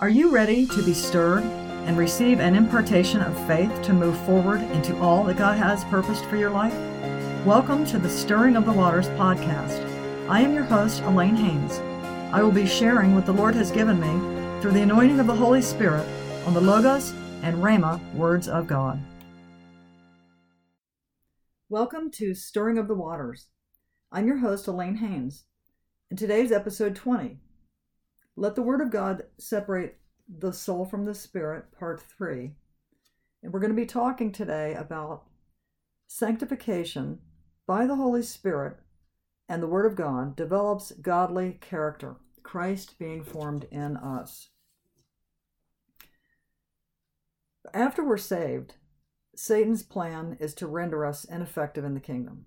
Are 0.00 0.08
you 0.08 0.30
ready 0.30 0.64
to 0.64 0.82
be 0.84 0.94
stirred 0.94 1.42
and 1.42 1.98
receive 1.98 2.38
an 2.38 2.54
impartation 2.54 3.20
of 3.20 3.46
faith 3.48 3.82
to 3.82 3.92
move 3.92 4.16
forward 4.24 4.60
into 4.70 4.96
all 5.00 5.24
that 5.24 5.38
God 5.38 5.58
has 5.58 5.82
purposed 5.86 6.24
for 6.26 6.36
your 6.36 6.50
life? 6.50 6.72
Welcome 7.44 7.84
to 7.86 7.98
the 7.98 8.08
Stirring 8.08 8.54
of 8.54 8.64
the 8.64 8.72
Waters 8.72 9.08
podcast. 9.08 9.84
I 10.28 10.40
am 10.40 10.54
your 10.54 10.62
host, 10.62 11.02
Alane 11.02 11.36
Haynes. 11.36 11.80
I 12.32 12.44
will 12.44 12.52
be 12.52 12.64
sharing 12.64 13.16
what 13.16 13.26
the 13.26 13.32
Lord 13.32 13.56
has 13.56 13.72
given 13.72 13.98
me 13.98 14.60
through 14.62 14.70
the 14.70 14.82
anointing 14.82 15.18
of 15.18 15.26
the 15.26 15.34
Holy 15.34 15.60
Spirit 15.60 16.06
on 16.46 16.54
the 16.54 16.60
Logos 16.60 17.10
and 17.42 17.56
Rhema 17.56 18.00
words 18.14 18.46
of 18.46 18.68
God. 18.68 19.00
Welcome 21.68 22.12
to 22.12 22.34
Stirring 22.34 22.78
of 22.78 22.86
the 22.86 22.94
Waters. 22.94 23.48
I'm 24.12 24.28
your 24.28 24.38
host, 24.38 24.66
Alane 24.66 24.98
Haynes, 24.98 25.46
In 26.08 26.16
today's 26.16 26.52
episode 26.52 26.94
20 26.94 27.40
let 28.38 28.54
the 28.54 28.62
Word 28.62 28.80
of 28.80 28.90
God 28.90 29.24
separate 29.36 29.96
the 30.28 30.52
soul 30.52 30.84
from 30.84 31.04
the 31.04 31.14
spirit, 31.14 31.72
part 31.76 32.00
three. 32.00 32.52
And 33.42 33.52
we're 33.52 33.58
going 33.58 33.72
to 33.72 33.76
be 33.76 33.84
talking 33.84 34.30
today 34.30 34.74
about 34.74 35.24
sanctification 36.06 37.18
by 37.66 37.84
the 37.84 37.96
Holy 37.96 38.22
Spirit 38.22 38.76
and 39.48 39.60
the 39.60 39.66
Word 39.66 39.86
of 39.86 39.96
God 39.96 40.36
develops 40.36 40.92
godly 40.92 41.58
character, 41.60 42.16
Christ 42.44 42.96
being 42.96 43.24
formed 43.24 43.66
in 43.72 43.96
us. 43.96 44.50
After 47.74 48.04
we're 48.04 48.18
saved, 48.18 48.74
Satan's 49.34 49.82
plan 49.82 50.36
is 50.38 50.54
to 50.54 50.68
render 50.68 51.04
us 51.04 51.24
ineffective 51.24 51.84
in 51.84 51.94
the 51.94 52.00
kingdom, 52.00 52.44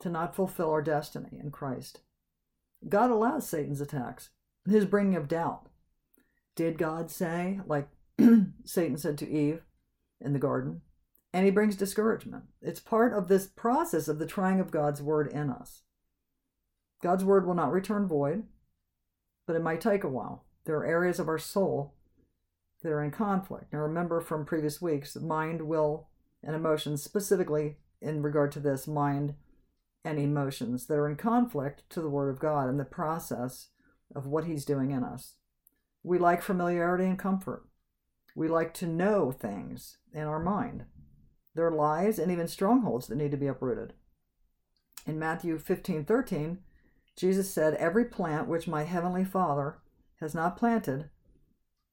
to 0.00 0.08
not 0.08 0.34
fulfill 0.34 0.70
our 0.70 0.82
destiny 0.82 1.38
in 1.38 1.50
Christ. 1.50 2.00
God 2.88 3.10
allows 3.10 3.46
Satan's 3.46 3.82
attacks 3.82 4.30
his 4.68 4.84
bringing 4.84 5.16
of 5.16 5.28
doubt. 5.28 5.68
Did 6.54 6.78
God 6.78 7.10
say, 7.10 7.60
like 7.66 7.88
Satan 8.64 8.96
said 8.96 9.18
to 9.18 9.30
Eve 9.30 9.62
in 10.20 10.32
the 10.32 10.38
garden? 10.38 10.82
And 11.32 11.46
he 11.46 11.50
brings 11.50 11.76
discouragement. 11.76 12.44
It's 12.60 12.80
part 12.80 13.14
of 13.14 13.28
this 13.28 13.46
process 13.46 14.06
of 14.06 14.18
the 14.18 14.26
trying 14.26 14.60
of 14.60 14.70
God's 14.70 15.00
word 15.00 15.28
in 15.28 15.48
us. 15.48 15.82
God's 17.02 17.24
word 17.24 17.46
will 17.46 17.54
not 17.54 17.72
return 17.72 18.06
void, 18.06 18.44
but 19.46 19.56
it 19.56 19.62
might 19.62 19.80
take 19.80 20.04
a 20.04 20.08
while. 20.08 20.44
There 20.64 20.76
are 20.76 20.86
areas 20.86 21.18
of 21.18 21.28
our 21.28 21.38
soul 21.38 21.94
that 22.82 22.92
are 22.92 23.02
in 23.02 23.10
conflict. 23.10 23.72
Now, 23.72 23.80
remember 23.80 24.20
from 24.20 24.44
previous 24.44 24.80
weeks, 24.82 25.16
mind, 25.16 25.62
will, 25.62 26.08
and 26.42 26.54
emotions, 26.54 27.02
specifically 27.02 27.76
in 28.00 28.22
regard 28.22 28.52
to 28.52 28.60
this, 28.60 28.86
mind 28.86 29.34
and 30.04 30.18
emotions 30.18 30.86
that 30.86 30.98
are 30.98 31.08
in 31.08 31.16
conflict 31.16 31.84
to 31.90 32.00
the 32.00 32.10
Word 32.10 32.28
of 32.28 32.40
God 32.40 32.68
and 32.68 32.78
the 32.78 32.84
process 32.84 33.68
of 34.14 34.26
what 34.26 34.44
He's 34.44 34.64
doing 34.64 34.90
in 34.90 35.04
us. 35.04 35.34
We 36.02 36.18
like 36.18 36.42
familiarity 36.42 37.04
and 37.04 37.18
comfort. 37.18 37.64
We 38.34 38.48
like 38.48 38.74
to 38.74 38.86
know 38.86 39.30
things 39.30 39.98
in 40.12 40.22
our 40.22 40.40
mind. 40.40 40.84
There 41.54 41.66
are 41.66 41.70
lies 41.70 42.18
and 42.18 42.32
even 42.32 42.48
strongholds 42.48 43.06
that 43.06 43.16
need 43.16 43.30
to 43.30 43.36
be 43.36 43.46
uprooted. 43.46 43.92
In 45.06 45.18
Matthew 45.18 45.58
15 45.58 46.04
13, 46.04 46.58
Jesus 47.16 47.50
said, 47.50 47.74
Every 47.74 48.04
plant 48.04 48.48
which 48.48 48.68
my 48.68 48.84
heavenly 48.84 49.24
Father 49.24 49.78
has 50.20 50.34
not 50.34 50.56
planted 50.56 51.10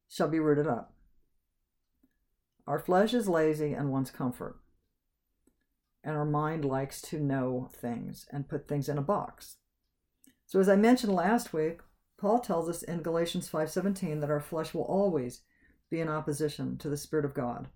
shall 0.07 0.29
be 0.29 0.39
rooted 0.39 0.67
up. 0.67 0.93
Our 2.65 2.79
flesh 2.79 3.13
is 3.13 3.27
lazy 3.27 3.73
and 3.73 3.91
wants 3.91 4.11
comfort. 4.11 4.59
And 6.03 6.15
our 6.15 6.25
mind 6.25 6.63
likes 6.63 7.01
to 7.03 7.19
know 7.19 7.69
things 7.73 8.25
and 8.31 8.47
put 8.47 8.67
things 8.67 8.87
in 8.87 8.97
a 8.97 9.01
box. 9.01 9.57
So, 10.45 10.59
as 10.59 10.69
I 10.69 10.75
mentioned 10.75 11.13
last 11.13 11.51
week, 11.51 11.81
Paul 12.19 12.39
tells 12.39 12.67
us 12.67 12.83
in 12.83 13.01
Galatians 13.01 13.47
5:17 13.47 14.19
that 14.19 14.29
our 14.29 14.41
flesh 14.41 14.73
will 14.73 14.83
always 14.83 15.41
be 15.89 16.01
in 16.01 16.09
opposition 16.09 16.77
to 16.79 16.89
the 16.89 16.97
spirit 16.97 17.23
of 17.23 17.33
God, 17.33 17.69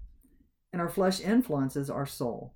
and 0.74 0.82
our 0.82 0.90
flesh 0.90 1.22
influences 1.22 1.90
our 1.90 2.06
soul. 2.06 2.54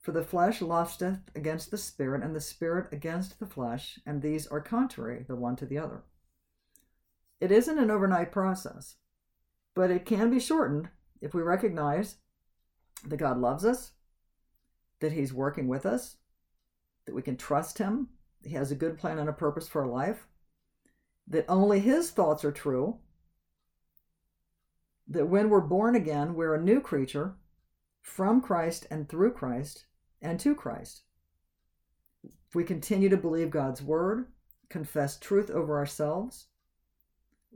For 0.00 0.12
the 0.12 0.22
flesh 0.22 0.62
lusteth 0.62 1.18
against 1.34 1.72
the 1.72 1.78
spirit, 1.78 2.22
and 2.22 2.36
the 2.36 2.40
spirit 2.40 2.92
against 2.92 3.40
the 3.40 3.46
flesh, 3.46 3.98
and 4.06 4.22
these 4.22 4.46
are 4.46 4.60
contrary 4.60 5.24
the 5.26 5.34
one 5.34 5.56
to 5.56 5.66
the 5.66 5.78
other. 5.78 6.04
It 7.40 7.50
isn't 7.50 7.78
an 7.78 7.90
overnight 7.90 8.30
process, 8.30 8.94
but 9.74 9.90
it 9.90 10.06
can 10.06 10.30
be 10.30 10.38
shortened 10.38 10.90
if 11.20 11.34
we 11.34 11.42
recognize 11.42 12.18
that 13.04 13.16
God 13.16 13.38
loves 13.38 13.64
us, 13.64 13.94
that 15.00 15.12
He's 15.12 15.34
working 15.34 15.66
with 15.66 15.86
us, 15.86 16.18
that 17.06 17.16
we 17.16 17.22
can 17.22 17.36
trust 17.36 17.78
Him, 17.78 18.10
He 18.44 18.50
has 18.50 18.70
a 18.70 18.76
good 18.76 18.96
plan 18.96 19.18
and 19.18 19.28
a 19.28 19.32
purpose 19.32 19.66
for 19.66 19.82
our 19.82 19.88
life, 19.88 20.28
that 21.26 21.44
only 21.48 21.80
his 21.80 22.10
thoughts 22.10 22.44
are 22.44 22.52
true, 22.52 22.98
that 25.08 25.26
when 25.26 25.48
we're 25.48 25.60
born 25.60 25.94
again, 25.94 26.34
we're 26.34 26.54
a 26.54 26.62
new 26.62 26.80
creature 26.80 27.34
from 28.00 28.40
Christ 28.40 28.86
and 28.90 29.08
through 29.08 29.32
Christ 29.32 29.86
and 30.20 30.38
to 30.40 30.54
Christ. 30.54 31.02
If 32.22 32.54
we 32.54 32.64
continue 32.64 33.08
to 33.08 33.16
believe 33.16 33.50
God's 33.50 33.82
word, 33.82 34.26
confess 34.68 35.18
truth 35.18 35.50
over 35.50 35.76
ourselves, 35.76 36.46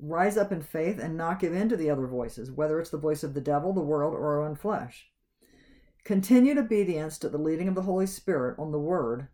rise 0.00 0.36
up 0.36 0.52
in 0.52 0.62
faith, 0.62 0.98
and 0.98 1.16
not 1.16 1.40
give 1.40 1.52
in 1.54 1.68
to 1.68 1.76
the 1.76 1.90
other 1.90 2.06
voices, 2.06 2.50
whether 2.50 2.80
it's 2.80 2.90
the 2.90 2.96
voice 2.96 3.22
of 3.22 3.34
the 3.34 3.40
devil, 3.40 3.72
the 3.72 3.80
world, 3.80 4.14
or 4.14 4.26
our 4.26 4.42
own 4.42 4.54
flesh. 4.54 5.08
Continued 6.04 6.56
obedience 6.56 7.18
to 7.18 7.28
the 7.28 7.36
leading 7.36 7.68
of 7.68 7.74
the 7.74 7.82
Holy 7.82 8.06
Spirit 8.06 8.58
on 8.58 8.72
the 8.72 8.78
word 8.78 9.28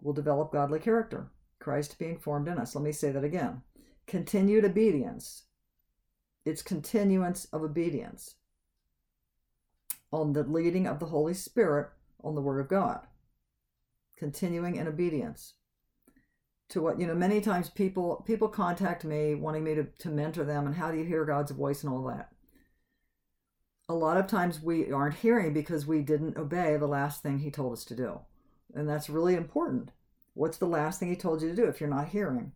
will 0.00 0.12
develop 0.12 0.52
godly 0.52 0.78
character. 0.78 1.31
Christ 1.62 1.98
being 1.98 2.18
formed 2.18 2.48
in 2.48 2.58
us. 2.58 2.74
Let 2.74 2.82
me 2.82 2.92
say 2.92 3.12
that 3.12 3.24
again. 3.24 3.62
Continued 4.06 4.64
obedience. 4.64 5.44
It's 6.44 6.60
continuance 6.60 7.44
of 7.46 7.62
obedience 7.62 8.34
on 10.10 10.32
the 10.32 10.42
leading 10.42 10.86
of 10.86 10.98
the 10.98 11.06
Holy 11.06 11.34
Spirit 11.34 11.90
on 12.22 12.34
the 12.34 12.40
Word 12.40 12.60
of 12.60 12.68
God. 12.68 13.06
Continuing 14.18 14.76
in 14.76 14.88
obedience 14.88 15.54
to 16.68 16.80
what 16.80 16.98
you 16.98 17.06
know 17.06 17.14
many 17.14 17.40
times 17.40 17.68
people 17.68 18.24
people 18.26 18.48
contact 18.48 19.04
me 19.04 19.34
wanting 19.34 19.62
me 19.62 19.74
to, 19.74 19.84
to 19.98 20.08
mentor 20.08 20.42
them 20.42 20.66
and 20.66 20.74
how 20.74 20.90
do 20.90 20.96
you 20.96 21.04
hear 21.04 21.24
god's 21.26 21.50
voice 21.50 21.82
and 21.82 21.92
all 21.92 22.02
that 22.04 22.30
a 23.90 23.94
lot 23.94 24.16
of 24.16 24.26
times 24.26 24.62
we 24.62 24.90
aren't 24.90 25.16
hearing 25.16 25.52
because 25.52 25.84
we 25.84 26.00
didn't 26.00 26.38
obey 26.38 26.78
the 26.78 26.86
last 26.86 27.22
thing 27.22 27.40
he 27.40 27.50
told 27.50 27.74
us 27.74 27.84
to 27.84 27.94
do 27.94 28.20
and 28.74 28.88
that's 28.88 29.10
really 29.10 29.34
important 29.34 29.90
What's 30.34 30.58
the 30.58 30.66
last 30.66 30.98
thing 30.98 31.08
he 31.08 31.16
told 31.16 31.42
you 31.42 31.48
to 31.48 31.56
do 31.56 31.66
if 31.66 31.80
you're 31.80 31.90
not 31.90 32.08
hearing? 32.08 32.52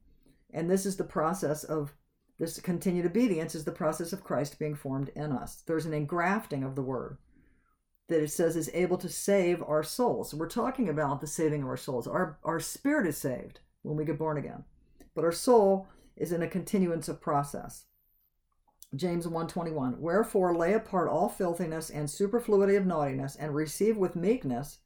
And 0.52 0.70
this 0.70 0.86
is 0.86 0.96
the 0.96 1.04
process 1.04 1.64
of 1.64 1.94
this 2.38 2.60
continued 2.60 3.06
obedience 3.06 3.54
is 3.54 3.64
the 3.64 3.72
process 3.72 4.12
of 4.12 4.24
Christ 4.24 4.58
being 4.58 4.74
formed 4.74 5.10
in 5.14 5.32
us. 5.32 5.62
There's 5.66 5.86
an 5.86 5.94
engrafting 5.94 6.62
of 6.62 6.74
the 6.74 6.82
word 6.82 7.16
that 8.08 8.22
it 8.22 8.30
says 8.30 8.56
is 8.56 8.70
able 8.74 8.98
to 8.98 9.08
save 9.08 9.62
our 9.62 9.82
souls. 9.82 10.34
We're 10.34 10.48
talking 10.48 10.88
about 10.88 11.20
the 11.20 11.26
saving 11.26 11.62
of 11.62 11.68
our 11.68 11.76
souls. 11.76 12.06
Our 12.06 12.38
our 12.44 12.60
spirit 12.60 13.06
is 13.06 13.18
saved 13.18 13.60
when 13.82 13.96
we 13.96 14.04
get 14.04 14.18
born 14.18 14.36
again. 14.36 14.64
But 15.14 15.24
our 15.24 15.32
soul 15.32 15.88
is 16.16 16.32
in 16.32 16.42
a 16.42 16.48
continuance 16.48 17.08
of 17.08 17.20
process. 17.20 17.86
James 18.94 19.26
1:21 19.26 19.98
Wherefore 19.98 20.56
lay 20.56 20.74
apart 20.74 21.08
all 21.08 21.28
filthiness 21.28 21.90
and 21.90 22.08
superfluity 22.08 22.76
of 22.76 22.86
naughtiness 22.86 23.34
and 23.34 23.54
receive 23.54 23.96
with 23.96 24.14
meekness 24.14 24.78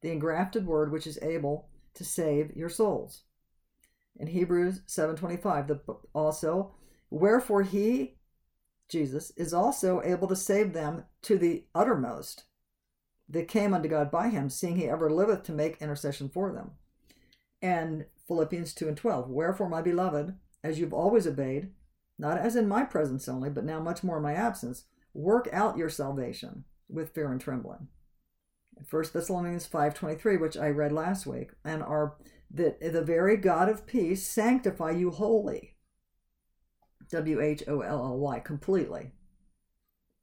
the 0.00 0.10
engrafted 0.10 0.66
word 0.66 0.92
which 0.92 1.06
is 1.06 1.18
able 1.22 1.68
to 1.94 2.04
save 2.04 2.56
your 2.56 2.68
souls. 2.68 3.24
In 4.16 4.28
Hebrews 4.28 4.82
7:25, 4.86 5.66
the 5.68 5.80
also 6.12 6.74
wherefore 7.10 7.62
he 7.62 8.18
Jesus 8.88 9.30
is 9.36 9.52
also 9.52 10.02
able 10.02 10.26
to 10.28 10.36
save 10.36 10.72
them 10.72 11.04
to 11.22 11.36
the 11.38 11.66
uttermost 11.74 12.44
that 13.28 13.46
came 13.46 13.74
unto 13.74 13.88
God 13.88 14.10
by 14.10 14.28
him, 14.28 14.48
seeing 14.48 14.76
he 14.76 14.88
ever 14.88 15.10
liveth 15.10 15.42
to 15.44 15.52
make 15.52 15.82
intercession 15.82 16.30
for 16.30 16.52
them. 16.52 16.72
And 17.60 18.06
Philippians 18.26 18.72
2 18.72 18.88
and 18.88 18.96
12, 18.96 19.28
wherefore, 19.28 19.68
my 19.68 19.82
beloved, 19.82 20.34
as 20.64 20.78
you've 20.78 20.94
always 20.94 21.26
obeyed, 21.26 21.72
not 22.18 22.38
as 22.38 22.56
in 22.56 22.66
my 22.66 22.84
presence 22.84 23.28
only, 23.28 23.50
but 23.50 23.64
now 23.64 23.80
much 23.80 24.02
more 24.02 24.16
in 24.16 24.22
my 24.22 24.34
absence, 24.34 24.84
work 25.12 25.48
out 25.52 25.76
your 25.76 25.90
salvation 25.90 26.64
with 26.88 27.14
fear 27.14 27.30
and 27.30 27.40
trembling. 27.40 27.88
1 28.88 29.12
Thessalonians 29.12 29.66
5:23, 29.66 30.36
which 30.36 30.56
I 30.56 30.68
read 30.68 30.92
last 30.92 31.26
week, 31.26 31.52
and 31.64 31.82
are 31.82 32.16
that 32.50 32.80
the 32.80 33.02
very 33.02 33.36
God 33.36 33.68
of 33.68 33.86
peace 33.86 34.26
sanctify 34.26 34.92
you 34.92 35.10
wholly. 35.10 35.76
W 37.10 37.40
H 37.40 37.62
O 37.66 37.80
L 37.80 38.04
L 38.04 38.18
Y, 38.18 38.40
completely. 38.40 39.12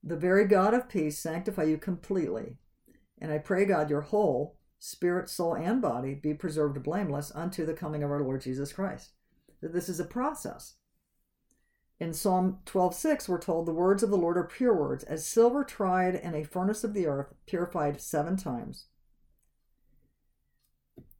The 0.03 0.17
very 0.17 0.45
God 0.45 0.73
of 0.73 0.87
peace 0.87 1.17
sanctify 1.17 1.63
you 1.63 1.77
completely. 1.77 2.57
And 3.19 3.31
I 3.31 3.39
pray 3.39 3.65
God 3.65 3.89
your 3.89 4.01
whole 4.01 4.57
spirit, 4.77 5.29
soul, 5.29 5.55
and 5.55 5.81
body 5.81 6.13
be 6.13 6.33
preserved 6.33 6.83
blameless 6.83 7.31
unto 7.33 7.65
the 7.65 7.73
coming 7.73 8.03
of 8.03 8.11
our 8.11 8.21
Lord 8.21 8.41
Jesus 8.41 8.71
Christ. 8.71 9.13
That 9.61 9.73
this 9.73 9.89
is 9.89 9.99
a 9.99 10.05
process. 10.05 10.75
In 11.97 12.13
Psalm 12.13 12.59
12:6 12.65 13.29
we're 13.29 13.39
told 13.39 13.65
the 13.65 13.73
words 13.73 14.03
of 14.03 14.09
the 14.09 14.17
Lord 14.17 14.37
are 14.37 14.43
pure 14.43 14.75
words, 14.75 15.05
as 15.05 15.25
silver 15.25 15.63
tried 15.63 16.15
in 16.15 16.35
a 16.35 16.43
furnace 16.43 16.83
of 16.83 16.93
the 16.93 17.07
earth, 17.07 17.33
purified 17.45 18.01
7 18.01 18.35
times. 18.35 18.87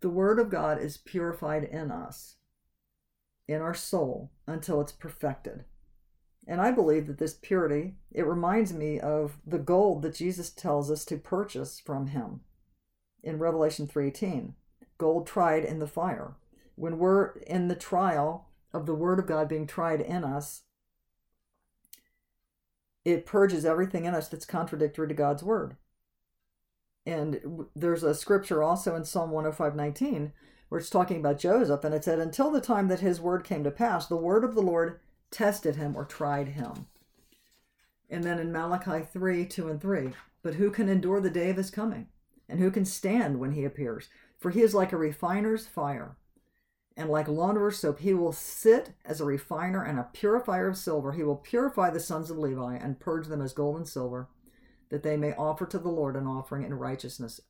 The 0.02 0.10
word 0.10 0.38
of 0.38 0.50
God 0.50 0.78
is 0.80 0.98
purified 0.98 1.64
in 1.64 1.92
us, 1.92 2.36
in 3.48 3.62
our 3.62 3.74
soul 3.74 4.32
until 4.46 4.82
it's 4.82 4.92
perfected. 4.92 5.64
And 6.46 6.60
I 6.60 6.72
believe 6.72 7.08
that 7.08 7.18
this 7.18 7.34
purity, 7.34 7.98
it 8.12 8.28
reminds 8.28 8.74
me 8.74 9.00
of 9.00 9.40
the 9.48 9.58
gold 9.58 10.02
that 10.02 10.14
Jesus 10.14 10.52
tells 10.52 10.92
us 10.92 11.06
to 11.06 11.18
purchase 11.18 11.80
from 11.80 12.08
him 12.08 12.42
in 13.24 13.40
Revelation 13.40 13.88
3:18. 13.88 14.56
Gold 14.98 15.26
tried 15.26 15.64
in 15.64 15.80
the 15.80 15.88
fire. 15.88 16.36
When 16.76 17.00
we're 17.00 17.30
in 17.48 17.70
the 17.70 17.76
trial 17.76 18.50
of 18.74 18.86
the 18.86 18.94
word 18.94 19.20
of 19.20 19.26
God 19.26 19.48
being 19.48 19.66
tried 19.66 20.02
in 20.02 20.24
us, 20.26 20.65
it 23.06 23.26
purges 23.26 23.64
everything 23.64 24.06
in 24.06 24.14
us 24.16 24.28
that's 24.28 24.46
contradictory 24.46 25.08
to 25.08 25.14
God's 25.14 25.44
word. 25.44 25.78
And 27.06 27.68
there's 27.76 28.04
a 28.04 28.16
scripture 28.16 28.64
also 28.64 28.96
in 28.96 29.06
Psalm 29.06 29.32
105:19 29.32 30.34
where 30.70 30.80
it's 30.80 30.90
talking 30.90 31.18
about 31.18 31.40
Joseph, 31.40 31.84
and 31.84 31.94
it 31.94 32.04
said, 32.04 32.20
Until 32.20 32.52
the 32.52 32.60
time 32.60 32.88
that 32.88 33.00
his 33.00 33.22
word 33.22 33.44
came 33.44 33.64
to 33.64 33.72
pass, 33.72 34.08
the 34.08 34.18
word 34.18 34.44
of 34.44 34.56
the 34.56 34.62
Lord 34.62 35.00
tested 35.30 35.76
him 35.76 35.96
or 35.96 36.06
tried 36.06 36.50
him. 36.50 36.88
And 38.10 38.24
then 38.24 38.40
in 38.40 38.52
Malachi 38.52 39.06
3 39.06 39.46
2 39.46 39.70
and 39.70 39.82
3, 39.82 40.12
But 40.42 40.56
who 40.56 40.72
can 40.72 40.90
endure 40.90 41.22
the 41.22 41.30
day 41.30 41.50
of 41.50 41.58
his 41.58 41.70
coming? 41.70 42.08
And 42.50 42.60
who 42.60 42.72
can 42.72 42.86
stand 42.86 43.40
when 43.40 43.52
he 43.52 43.66
appears? 43.66 44.10
For 44.38 44.52
he 44.52 44.62
is 44.62 44.76
like 44.76 44.92
a 44.92 44.98
refiner's 44.98 45.66
fire, 45.66 46.18
and 46.98 47.10
like 47.10 47.28
launderer's 47.28 47.80
soap. 47.80 48.00
He 48.00 48.14
will 48.14 48.32
sit 48.32 48.94
as 49.04 49.20
a 49.20 49.26
refiner 49.26 49.84
and 49.84 50.00
a 50.00 50.10
purifier 50.14 50.68
of 50.70 50.78
silver. 50.78 51.12
He 51.12 51.24
will 51.24 51.36
purify 51.36 51.90
the 51.90 52.00
sons 52.00 52.32
of 52.32 52.38
Levi 52.38 52.76
and 52.76 53.00
purge 53.00 53.28
them 53.28 53.42
as 53.42 53.54
gold 53.54 53.78
and 53.78 53.88
silver, 53.88 54.30
that 54.90 55.04
they 55.04 55.18
may 55.18 55.34
offer 55.34 55.66
to 55.66 55.80
the 55.80 55.90
Lord 55.90 56.16
an 56.16 56.28
offering 56.28 56.64
in 56.64 56.74
righteousness. 56.74 57.42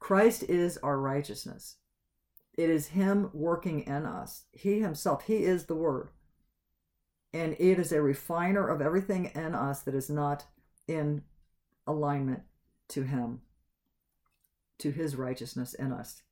Christ 0.00 0.44
is 0.44 0.78
our 0.78 0.98
righteousness. 0.98 1.76
It 2.56 2.70
is 2.70 2.88
Him 2.88 3.30
working 3.32 3.80
in 3.82 4.04
us. 4.04 4.44
He 4.52 4.80
Himself, 4.80 5.24
He 5.24 5.44
is 5.44 5.66
the 5.66 5.76
Word. 5.76 6.08
And 7.32 7.54
it 7.58 7.78
is 7.78 7.92
a 7.92 8.02
refiner 8.02 8.66
of 8.66 8.80
everything 8.80 9.26
in 9.34 9.54
us 9.54 9.82
that 9.82 9.94
is 9.94 10.10
not 10.10 10.46
in 10.88 11.22
alignment 11.86 12.42
to 12.88 13.02
Him, 13.02 13.42
to 14.78 14.90
His 14.90 15.14
righteousness 15.14 15.74
in 15.74 15.92
us. 15.92 16.22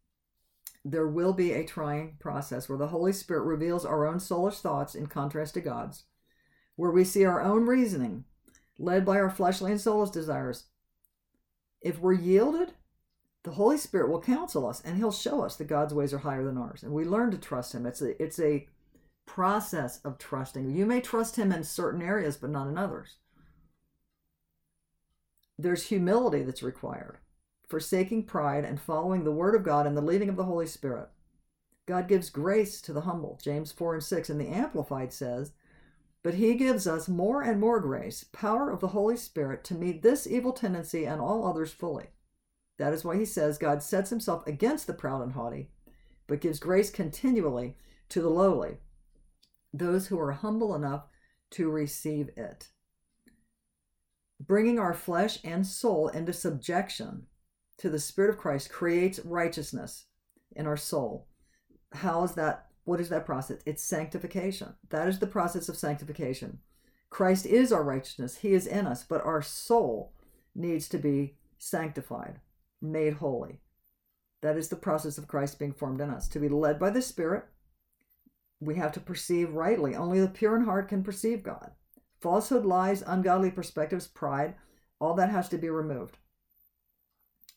There 0.89 1.09
will 1.09 1.33
be 1.33 1.53
a 1.53 1.65
trying 1.65 2.17
process 2.21 2.69
where 2.69 2.79
the 2.79 2.89
Holy 2.89 3.13
Spirit 3.13 3.43
reveals 3.43 3.85
our 3.85 4.07
own 4.07 4.19
soulish 4.19 4.61
thoughts 4.61 4.95
in 4.95 5.07
contrast 5.07 5.55
to 5.55 5.61
God's, 5.61 6.05
where 6.77 6.91
we 6.91 7.03
see 7.03 7.25
our 7.25 7.43
own 7.43 7.67
reasoning 7.67 8.25
led 8.79 9.05
by 9.05 9.19
our 9.19 9.31
fleshly 9.31 9.73
and 9.73 9.81
soulish 9.81 10.13
desires. 10.13 10.67
If 11.81 11.99
we're 11.99 12.13
yielded 12.13 12.75
the 13.47 13.53
Holy 13.53 13.79
Spirit 13.79 14.11
will 14.11 14.21
counsel 14.21 14.67
us 14.67 14.81
and 14.81 14.97
he'll 14.97 15.13
show 15.13 15.41
us 15.41 15.55
that 15.55 15.69
God's 15.69 15.95
ways 15.95 16.13
are 16.13 16.19
higher 16.19 16.43
than 16.43 16.59
ours. 16.59 16.83
And 16.83 16.93
we 16.93 17.05
learn 17.05 17.31
to 17.31 17.39
trust 17.39 17.73
him. 17.73 17.87
It's 17.87 18.03
a 18.03 18.21
it's 18.21 18.41
a 18.41 18.67
process 19.25 20.01
of 20.05 20.19
trusting. 20.19 20.75
You 20.75 20.85
may 20.85 21.01
trust 21.01 21.37
him 21.37 21.53
in 21.53 21.63
certain 21.63 22.03
areas 22.03 22.37
but 22.37 22.51
not 22.51 22.67
in 22.67 22.77
others. 22.77 23.19
There's 25.57 25.87
humility 25.87 26.43
that's 26.43 26.65
required, 26.65 27.19
forsaking 27.69 28.25
pride 28.25 28.65
and 28.65 28.81
following 28.81 29.25
the 29.25 29.33
word 29.33 29.55
of 29.55 29.63
God 29.65 29.87
and 29.87 29.97
the 29.97 30.03
leading 30.03 30.29
of 30.29 30.37
the 30.37 30.45
Holy 30.45 30.67
Spirit. 30.67 31.09
God 31.87 32.09
gives 32.09 32.31
grace 32.31 32.81
to 32.83 32.93
the 32.93 33.03
humble. 33.03 33.39
James 33.43 33.73
4 33.73 33.95
and 33.95 34.03
6 34.03 34.31
and 34.31 34.41
the 34.41 34.49
Amplified 34.49 35.13
says, 35.13 35.53
but 36.27 36.35
he 36.35 36.55
gives 36.55 36.89
us 36.89 37.07
more 37.07 37.43
and 37.43 37.61
more 37.61 37.79
grace, 37.79 38.25
power 38.33 38.69
of 38.69 38.81
the 38.81 38.89
Holy 38.89 39.17
Spirit 39.17 39.63
to 39.63 39.77
meet 39.77 40.03
this 40.03 40.27
evil 40.27 40.53
tendency 40.53 41.05
and 41.05 41.21
all 41.21 41.47
others 41.47 41.73
fully. 41.73 42.07
That 42.79 42.93
is 42.93 43.05
why 43.05 43.17
he 43.17 43.25
says 43.25 43.59
God 43.59 43.81
sets 43.81 44.11
himself 44.11 44.45
against 44.45 44.89
the 44.89 44.93
proud 44.93 45.23
and 45.23 45.35
haughty, 45.35 45.71
but 46.27 46.41
gives 46.41 46.59
grace 46.59 46.91
continually 46.91 47.77
to 48.09 48.21
the 48.21 48.29
lowly, 48.29 48.79
those 49.73 50.09
who 50.09 50.19
are 50.19 50.33
humble 50.33 50.75
enough 50.75 51.05
to 51.53 51.71
receive 51.71 52.31
it. 52.37 52.71
Bringing 54.45 54.81
our 54.81 54.95
flesh 54.95 55.39
and 55.45 55.65
soul 55.65 56.09
into 56.09 56.33
subjection 56.33 57.27
to 57.79 57.91
the 57.91 57.99
Spirit 57.99 58.31
of 58.31 58.39
Christ 58.39 58.71
creates 58.71 59.21
righteousness 59.21 60.07
in 60.55 60.67
our 60.67 60.77
soul. 60.77 61.27
How 61.93 62.25
is 62.25 62.33
that? 62.33 62.67
What 62.85 63.01
is 63.01 63.09
that 63.09 63.27
process? 63.27 63.61
It's 63.67 63.83
sanctification. 63.83 64.75
That 64.91 65.09
is 65.09 65.19
the 65.19 65.27
process 65.27 65.69
of 65.69 65.77
sanctification. 65.77 66.61
Christ 67.11 67.47
is 67.47 67.73
our 67.73 67.83
righteousness, 67.83 68.39
He 68.39 68.53
is 68.53 68.67
in 68.67 68.87
us, 68.87 69.05
but 69.05 69.25
our 69.25 69.43
soul 69.43 70.13
needs 70.55 70.89
to 70.89 70.99
be 70.99 71.37
sanctified 71.59 72.41
made 72.81 73.15
holy. 73.15 73.61
That 74.43 74.57
is 74.57 74.69
the 74.69 74.77
process 74.77 75.19
of 75.19 75.29
Christ 75.29 75.59
being 75.59 75.73
formed 75.73 76.01
in 76.01 76.11
us. 76.11 76.29
To 76.29 76.39
be 76.39 76.49
led 76.49 76.79
by 76.79 76.91
the 76.91 77.03
Spirit, 77.03 77.45
we 78.61 78.77
have 78.77 78.93
to 78.93 79.01
perceive 79.01 79.55
rightly. 79.55 79.95
Only 79.95 80.21
the 80.21 80.29
pure 80.29 80.57
in 80.57 80.65
heart 80.65 80.89
can 80.89 81.03
perceive 81.03 81.43
God. 81.43 81.73
Falsehood, 82.21 82.65
lies, 82.65 83.03
ungodly 83.07 83.51
perspectives, 83.51 84.07
pride, 84.07 84.55
all 84.99 85.15
that 85.15 85.31
has 85.31 85.49
to 85.51 85.59
be 85.59 85.69
removed. 85.69 86.19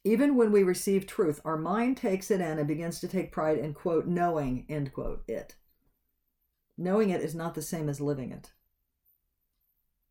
Even 0.04 0.36
when 0.36 0.52
we 0.52 0.64
receive 0.64 1.06
truth, 1.06 1.42
our 1.44 1.58
mind 1.58 1.98
takes 1.98 2.32
it 2.32 2.42
in 2.42 2.58
and 2.58 2.68
begins 2.68 3.00
to 3.00 3.08
take 3.08 3.32
pride 3.32 3.58
in, 3.58 3.74
quote, 3.74 4.08
knowing, 4.08 4.66
end 4.70 4.94
quote, 4.94 5.24
it. 5.28 5.56
Knowing 6.78 7.10
it 7.10 7.22
is 7.22 7.36
not 7.36 7.56
the 7.56 7.62
same 7.62 7.90
as 7.90 8.00
living 8.00 8.32
it. 8.32 8.52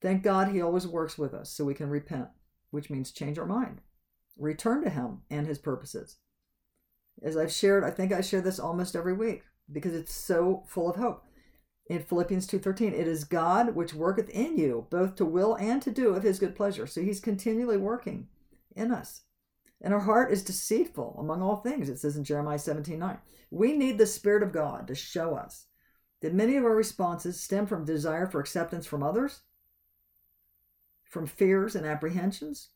Thank 0.00 0.23
God 0.23 0.49
he 0.49 0.61
always 0.61 0.87
works 0.87 1.17
with 1.17 1.32
us 1.32 1.50
so 1.50 1.64
we 1.64 1.75
can 1.75 1.88
repent, 1.88 2.29
which 2.70 2.90
means 2.90 3.11
change 3.11 3.38
our 3.38 3.46
mind 3.46 3.81
return 4.38 4.82
to 4.82 4.90
Him 4.90 5.23
and 5.31 5.46
His 5.46 5.58
purposes. 5.58 6.17
As 7.23 7.37
I've 7.37 7.52
shared, 7.52 7.84
I 7.84 7.91
think 7.91 8.12
I 8.12 8.20
share 8.20 8.41
this 8.41 8.61
almost 8.61 8.94
every 8.94 9.12
week 9.12 9.43
because 9.70 9.94
it's 9.94 10.14
so 10.14 10.62
full 10.67 10.88
of 10.88 10.96
hope. 10.96 11.25
In 11.91 12.02
Philippians 12.02 12.46
2:13, 12.46 12.93
it 12.93 13.08
is 13.08 13.25
God 13.25 13.75
which 13.75 13.94
worketh 13.94 14.29
in 14.31 14.56
you 14.56 14.87
both 14.91 15.17
to 15.17 15.25
will 15.25 15.55
and 15.56 15.82
to 15.82 15.91
do 15.91 16.14
of 16.14 16.23
his 16.23 16.38
good 16.38 16.55
pleasure. 16.55 16.87
So 16.87 17.00
he's 17.00 17.20
continually 17.20 17.79
working 17.79 18.29
in 18.76 18.93
us. 18.93 19.23
And 19.80 19.94
our 19.94 20.00
heart 20.00 20.32
is 20.32 20.42
deceitful 20.42 21.16
among 21.19 21.40
all 21.40 21.56
things, 21.56 21.88
it 21.88 21.98
says 21.98 22.16
in 22.16 22.25
Jeremiah 22.25 22.58
17:9. 22.58 23.20
We 23.50 23.76
need 23.76 23.98
the 23.98 24.06
Spirit 24.06 24.42
of 24.42 24.52
God 24.52 24.88
to 24.88 24.94
show 24.94 25.34
us 25.34 25.66
that 26.20 26.34
many 26.34 26.56
of 26.56 26.64
our 26.64 26.75
responses 26.75 27.40
stem 27.40 27.66
from 27.66 27.84
desire 27.84 28.26
for 28.26 28.40
acceptance 28.40 28.86
from 28.86 29.02
others, 29.02 29.42
from 31.04 31.26
fears 31.26 31.76
and 31.76 31.86
apprehensions, 31.86 32.70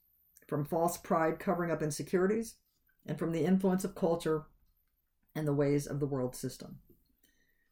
from 0.46 0.64
false 0.64 0.96
pride 0.96 1.38
covering 1.38 1.70
up 1.70 1.82
insecurities, 1.82 2.56
and 3.04 3.18
from 3.18 3.32
the 3.32 3.44
influence 3.44 3.84
of 3.84 3.94
culture 3.94 4.46
and 5.34 5.46
the 5.46 5.54
ways 5.54 5.86
of 5.86 5.98
the 5.98 6.06
world 6.06 6.36
system. 6.36 6.78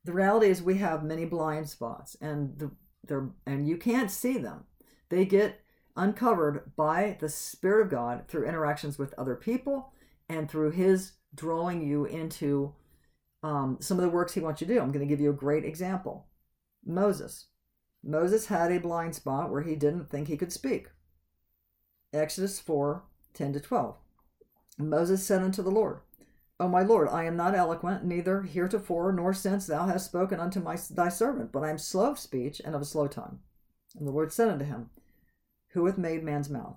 The 0.05 0.13
reality 0.13 0.49
is 0.49 0.63
we 0.63 0.79
have 0.79 1.05
many 1.05 1.25
blind 1.25 1.69
spots 1.69 2.17
and 2.21 2.59
the 2.59 2.73
they're, 3.07 3.31
and 3.47 3.69
you 3.69 3.77
can't 3.77 4.11
see 4.11 4.39
them. 4.39 4.65
They 5.09 5.25
get 5.25 5.61
uncovered 5.97 6.73
by 6.77 7.17
the 7.21 7.29
Spirit 7.29 7.83
of 7.83 7.91
God 7.91 8.25
through 8.29 8.47
interactions 8.47 8.99
with 8.99 9.15
other 9.19 9.37
people 9.37 9.93
and 10.29 10.51
through 10.51 10.71
His 10.71 11.13
drawing 11.35 11.83
you 11.83 12.05
into 12.05 12.75
um, 13.43 13.79
some 13.81 13.99
of 13.99 14.03
the 14.03 14.11
works 14.11 14.35
He 14.35 14.41
wants 14.41 14.61
you 14.61 14.67
to 14.67 14.75
do. 14.75 14.81
I'm 14.81 14.93
going 14.93 15.07
to 15.07 15.11
give 15.11 15.21
you 15.21 15.31
a 15.31 15.35
great 15.35 15.65
example 15.65 16.27
Moses. 16.85 17.47
Moses 18.03 18.47
had 18.47 18.73
a 18.73 18.81
blind 18.81 19.15
spot 19.15 19.51
where 19.51 19.63
he 19.63 19.77
didn't 19.77 20.09
think 20.09 20.29
he 20.29 20.37
could 20.37 20.53
speak. 20.53 20.89
Exodus 22.13 22.59
4 22.59 23.05
10 23.35 23.53
to 23.53 23.61
12. 23.61 23.97
Moses 24.79 25.25
said 25.25 25.43
unto 25.43 25.63
the 25.63 25.71
Lord, 25.71 26.01
O 26.59 26.69
my 26.69 26.83
Lord, 26.83 27.09
I 27.09 27.25
am 27.25 27.37
not 27.37 27.55
eloquent, 27.55 28.05
neither 28.05 28.43
heretofore 28.43 29.13
nor 29.13 29.33
since 29.33 29.67
thou 29.67 29.87
hast 29.87 30.07
spoken 30.07 30.41
unto 30.41 30.61
my, 30.61 30.77
thy 30.91 31.09
servant, 31.09 31.53
but 31.53 31.63
I 31.63 31.71
am 31.71 31.79
slow 31.79 32.11
of 32.11 32.19
speech 32.19 32.61
and 32.65 32.75
of 32.75 32.83
a 32.83 32.87
slow 32.87 33.07
tongue. 33.07 33.39
And 33.97 34.07
the 34.07 34.13
Lord 34.13 34.33
said 34.33 34.49
unto 34.49 34.65
him, 34.65 34.91
Who 35.71 35.87
hath 35.87 35.99
made 35.99 36.23
man's 36.23 36.51
mouth? 36.51 36.77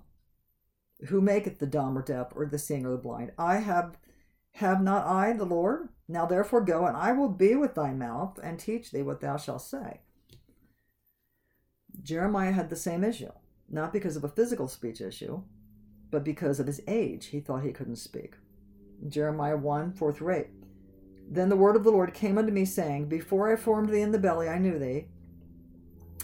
Who 1.08 1.20
maketh 1.20 1.58
the 1.58 1.66
dumb 1.66 1.98
or 1.98 2.02
deaf 2.02 2.28
or 2.34 2.46
the 2.46 2.58
seeing 2.58 2.86
or 2.86 2.90
the 2.90 2.98
blind? 2.98 3.32
I 3.38 3.56
have 3.56 3.98
have 4.52 4.80
not 4.80 5.04
I 5.04 5.32
the 5.32 5.44
Lord? 5.44 5.88
Now 6.06 6.26
therefore 6.26 6.60
go, 6.60 6.86
and 6.86 6.96
I 6.96 7.12
will 7.12 7.28
be 7.28 7.56
with 7.56 7.74
thy 7.74 7.92
mouth 7.92 8.38
and 8.42 8.58
teach 8.58 8.90
thee 8.90 9.02
what 9.02 9.20
thou 9.20 9.36
shalt 9.36 9.62
say. 9.62 10.00
Jeremiah 12.02 12.52
had 12.52 12.70
the 12.70 12.76
same 12.76 13.02
issue 13.02 13.32
not 13.68 13.92
because 13.92 14.16
of 14.16 14.24
a 14.24 14.28
physical 14.28 14.68
speech 14.68 15.00
issue, 15.00 15.42
but 16.10 16.24
because 16.24 16.60
of 16.60 16.66
his 16.66 16.80
age. 16.86 17.26
He 17.26 17.40
thought 17.40 17.64
he 17.64 17.72
couldn't 17.72 17.96
speak. 17.96 18.34
Jeremiah 19.08 19.56
1 19.56 19.92
4 19.92 20.12
through 20.12 20.34
8. 20.34 20.46
Then 21.28 21.48
the 21.48 21.56
word 21.56 21.76
of 21.76 21.84
the 21.84 21.90
Lord 21.90 22.14
came 22.14 22.38
unto 22.38 22.52
me, 22.52 22.64
saying, 22.64 23.08
Before 23.08 23.50
I 23.50 23.56
formed 23.56 23.90
thee 23.90 24.02
in 24.02 24.12
the 24.12 24.18
belly, 24.18 24.48
I 24.48 24.58
knew 24.58 24.78
thee. 24.78 25.06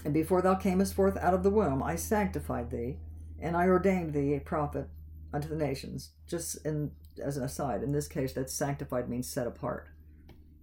And 0.05 0.15
before 0.15 0.43
thou 0.43 0.55
camest 0.55 0.95
forth 0.95 1.17
out 1.19 1.35
of 1.35 1.43
the 1.43 1.51
womb, 1.51 1.83
I 1.83 1.97
sanctified 1.97 2.71
thee, 2.71 2.99
and 3.39 3.57
I 3.57 3.67
ordained 3.67 4.13
thee 4.13 4.35
a 4.35 4.41
prophet 4.41 4.89
unto 5.33 5.49
the 5.49 5.57
nations. 5.57 6.11
Just 6.27 6.65
in, 6.65 6.93
as 7.23 7.37
an 7.37 7.45
aside, 7.45 7.83
in 7.83 7.93
this 7.93 8.09
case, 8.09 8.33
that 8.33 8.51
sanctified 8.51 9.09
means 9.09 9.29
set 9.29 9.47
apart. 9.47 9.89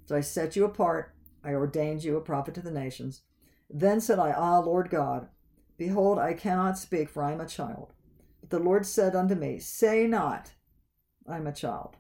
So 0.06 0.16
I 0.16 0.22
set 0.22 0.56
you 0.56 0.66
apart, 0.66 1.14
I 1.44 1.52
ordained 1.52 2.04
you 2.04 2.18
a 2.18 2.22
prophet 2.22 2.54
to 2.56 2.62
the 2.62 2.72
nations. 2.72 3.22
Then 3.70 4.00
said 4.02 4.20
I, 4.20 4.32
Ah, 4.32 4.60
Lord 4.60 4.90
God, 4.90 5.28
Behold, 5.78 6.18
I 6.18 6.34
cannot 6.34 6.78
speak, 6.78 7.08
for 7.08 7.22
I 7.22 7.32
am 7.32 7.42
a 7.42 7.48
child. 7.48 7.94
But 8.42 8.50
the 8.50 8.60
Lord 8.60 8.86
said 8.86 9.16
unto 9.16 9.36
me, 9.36 9.60
Say 9.60 10.08
not, 10.08 10.54
I 11.28 11.38
am 11.38 11.48
a 11.48 11.54
child. 11.54 11.98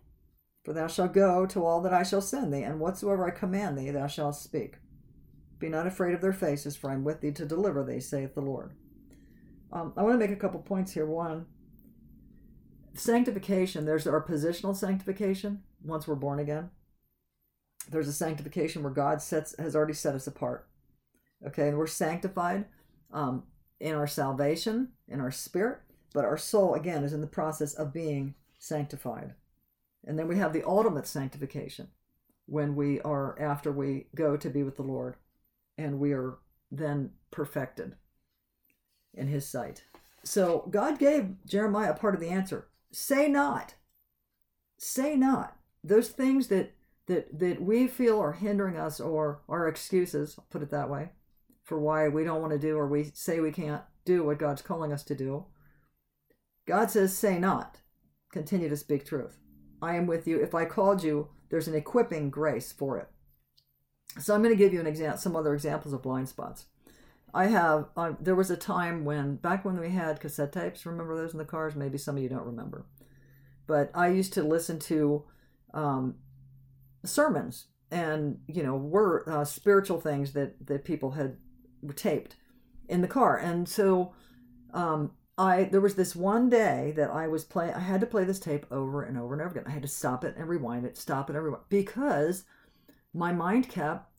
For 0.64 0.74
thou 0.74 0.88
shalt 0.88 1.14
go 1.14 1.46
to 1.46 1.64
all 1.64 1.82
that 1.82 1.94
I 1.94 2.04
shall 2.04 2.22
send 2.22 2.54
thee, 2.54 2.64
and 2.64 2.80
whatsoever 2.80 3.28
I 3.28 3.32
command 3.32 3.78
thee, 3.78 3.92
thou 3.92 4.08
shalt 4.08 4.36
speak. 4.36 4.78
Be 5.60 5.70
not 5.70 5.88
afraid 5.88 6.14
of 6.14 6.22
their 6.22 6.34
faces, 6.34 6.76
for 6.76 6.90
I 6.90 6.94
am 6.94 7.04
with 7.04 7.22
thee 7.22 7.32
to 7.32 7.46
deliver 7.46 7.84
thee, 7.84 8.00
saith 8.00 8.36
the 8.36 8.42
Lord. 8.42 8.74
Um, 9.72 9.94
I 9.98 10.04
want 10.04 10.14
to 10.14 10.20
make 10.20 10.36
a 10.36 10.40
couple 10.40 10.60
points 10.60 10.94
here. 10.94 11.06
One, 11.06 11.46
sanctification, 12.94 13.86
there's 13.86 14.08
our 14.08 14.24
positional 14.24 14.76
sanctification 14.76 15.64
once 15.84 16.08
we're 16.08 16.16
born 16.16 16.40
again. 16.40 16.70
There's 17.90 18.08
a 18.08 18.14
sanctification 18.14 18.84
where 18.84 18.92
God 18.92 19.22
sets 19.22 19.56
has 19.58 19.76
already 19.76 19.94
set 19.94 20.16
us 20.16 20.28
apart. 20.28 20.68
Okay, 21.46 21.68
and 21.68 21.78
we're 21.78 21.88
sanctified 21.88 22.66
um, 23.12 23.44
in 23.80 23.94
our 23.94 24.08
salvation, 24.08 24.90
in 25.08 25.22
our 25.22 25.32
spirit, 25.32 25.80
but 26.14 26.26
our 26.26 26.38
soul, 26.38 26.74
again, 26.74 27.04
is 27.04 27.14
in 27.14 27.22
the 27.22 27.28
process 27.28 27.74
of 27.74 27.94
being 27.94 28.36
sanctified. 28.60 29.34
And 30.06 30.18
then 30.18 30.28
we 30.28 30.38
have 30.38 30.54
the 30.54 30.68
ultimate 30.68 31.06
sanctification 31.06 31.90
when 32.46 32.76
we 32.76 33.00
are, 33.02 33.40
after 33.40 33.72
we 33.72 34.08
go 34.16 34.38
to 34.38 34.50
be 34.50 34.64
with 34.64 34.78
the 34.78 34.84
Lord, 34.84 35.16
and 35.78 36.00
we 36.00 36.14
are 36.14 36.38
then 36.72 37.12
perfected 37.32 37.96
in 39.14 39.28
His 39.28 39.48
sight. 39.48 39.84
So 40.24 40.68
God 40.70 41.00
gave 41.00 41.36
Jeremiah 41.46 41.94
part 41.94 42.16
of 42.16 42.22
the 42.22 42.30
answer. 42.30 42.68
Say 42.92 43.28
not. 43.28 43.76
Say 44.78 45.16
not. 45.16 45.58
Those 45.84 46.10
things 46.10 46.48
that 46.48 46.74
that 47.08 47.40
that 47.40 47.62
we 47.62 47.88
feel 47.88 48.20
are 48.20 48.34
hindering 48.34 48.78
us 48.78 49.00
or 49.00 49.42
are 49.48 49.68
excuses, 49.68 50.36
I'll 50.38 50.46
put 50.50 50.62
it 50.62 50.72
that 50.72 50.90
way, 50.90 51.12
for 51.64 51.80
why 51.80 52.10
we 52.10 52.24
don't 52.24 52.42
want 52.42 52.54
to 52.54 52.60
do 52.60 52.78
or 52.78 52.88
we 52.88 53.12
say 53.14 53.40
we 53.40 53.52
can't 53.52 53.82
do 54.04 54.24
what 54.24 54.40
God's 54.40 54.62
calling 54.62 54.92
us 54.92 55.04
to 55.04 55.16
do. 55.16 55.46
God 56.66 56.92
says, 56.92 57.18
say 57.18 57.40
not. 57.40 57.78
Continue 58.32 58.68
to 58.68 58.78
speak 58.78 59.06
truth. 59.06 59.38
I 59.82 59.96
am 59.96 60.06
with 60.06 60.28
you. 60.28 60.42
If 60.42 60.54
I 60.54 60.66
called 60.66 61.02
you, 61.04 61.30
there's 61.50 61.68
an 61.68 61.76
equipping 61.76 62.30
grace 62.30 62.72
for 62.74 62.98
it. 62.98 63.08
So 64.20 64.34
I'm 64.34 64.42
going 64.42 64.54
to 64.54 64.58
give 64.58 64.74
you 64.74 64.80
an 64.80 64.88
example, 64.88 65.20
some 65.20 65.36
other 65.36 65.54
examples 65.54 65.94
of 65.94 66.02
blind 66.02 66.30
spots. 66.30 66.66
I 67.34 67.48
have. 67.48 67.90
Uh, 67.96 68.14
there 68.20 68.36
was 68.36 68.50
a 68.50 68.58
time 68.58 69.06
when 69.06 69.36
back 69.36 69.66
when 69.66 69.80
we 69.80 69.90
had 69.90 70.20
cassette 70.20 70.54
tapes. 70.54 70.86
Remember 70.86 71.16
those 71.16 71.34
in 71.34 71.38
the 71.38 71.46
cars? 71.46 71.76
Maybe 71.76 71.98
some 71.98 72.18
of 72.18 72.24
you 72.24 72.30
don't 72.30 72.46
remember, 72.46 72.86
but 73.68 73.92
I 73.94 74.08
used 74.08 74.34
to 74.34 74.44
listen 74.44 74.80
to 74.80 75.24
um, 75.74 76.16
sermons 77.06 77.68
and 77.92 78.40
you 78.48 78.64
know 78.64 78.76
were 78.76 79.30
uh, 79.30 79.46
spiritual 79.46 80.00
things 80.00 80.34
that 80.34 80.66
that 80.68 80.86
people 80.86 81.12
had 81.12 81.38
taped 81.96 82.36
in 82.88 83.02
the 83.02 83.08
car, 83.08 83.38
and 83.38 83.68
so 83.68 84.14
um, 84.74 85.12
I 85.38 85.66
there 85.66 85.82
was 85.82 85.96
this 85.96 86.16
one 86.16 86.50
day 86.50 86.94
that 86.96 87.12
I 87.12 87.28
was 87.28 87.44
playing. 87.44 87.74
I 87.74 87.80
had 87.80 88.02
to 88.02 88.08
play 88.08 88.24
this 88.24 88.40
tape 88.40 88.66
over 88.72 89.04
and 89.04 89.18
over 89.18 89.34
and 89.34 89.42
over 89.42 89.52
again. 89.52 89.66
I 89.68 89.72
had 89.72 89.84
to 89.84 89.88
stop 89.88 90.24
it 90.24 90.36
and 90.38 90.48
rewind 90.48 90.86
it, 90.86 90.98
stop 90.98 91.30
it 91.30 91.36
and 91.36 91.44
rewind 91.44 91.64
because 91.70 92.46
my 93.18 93.34
mind 93.34 93.70
kept 93.70 94.10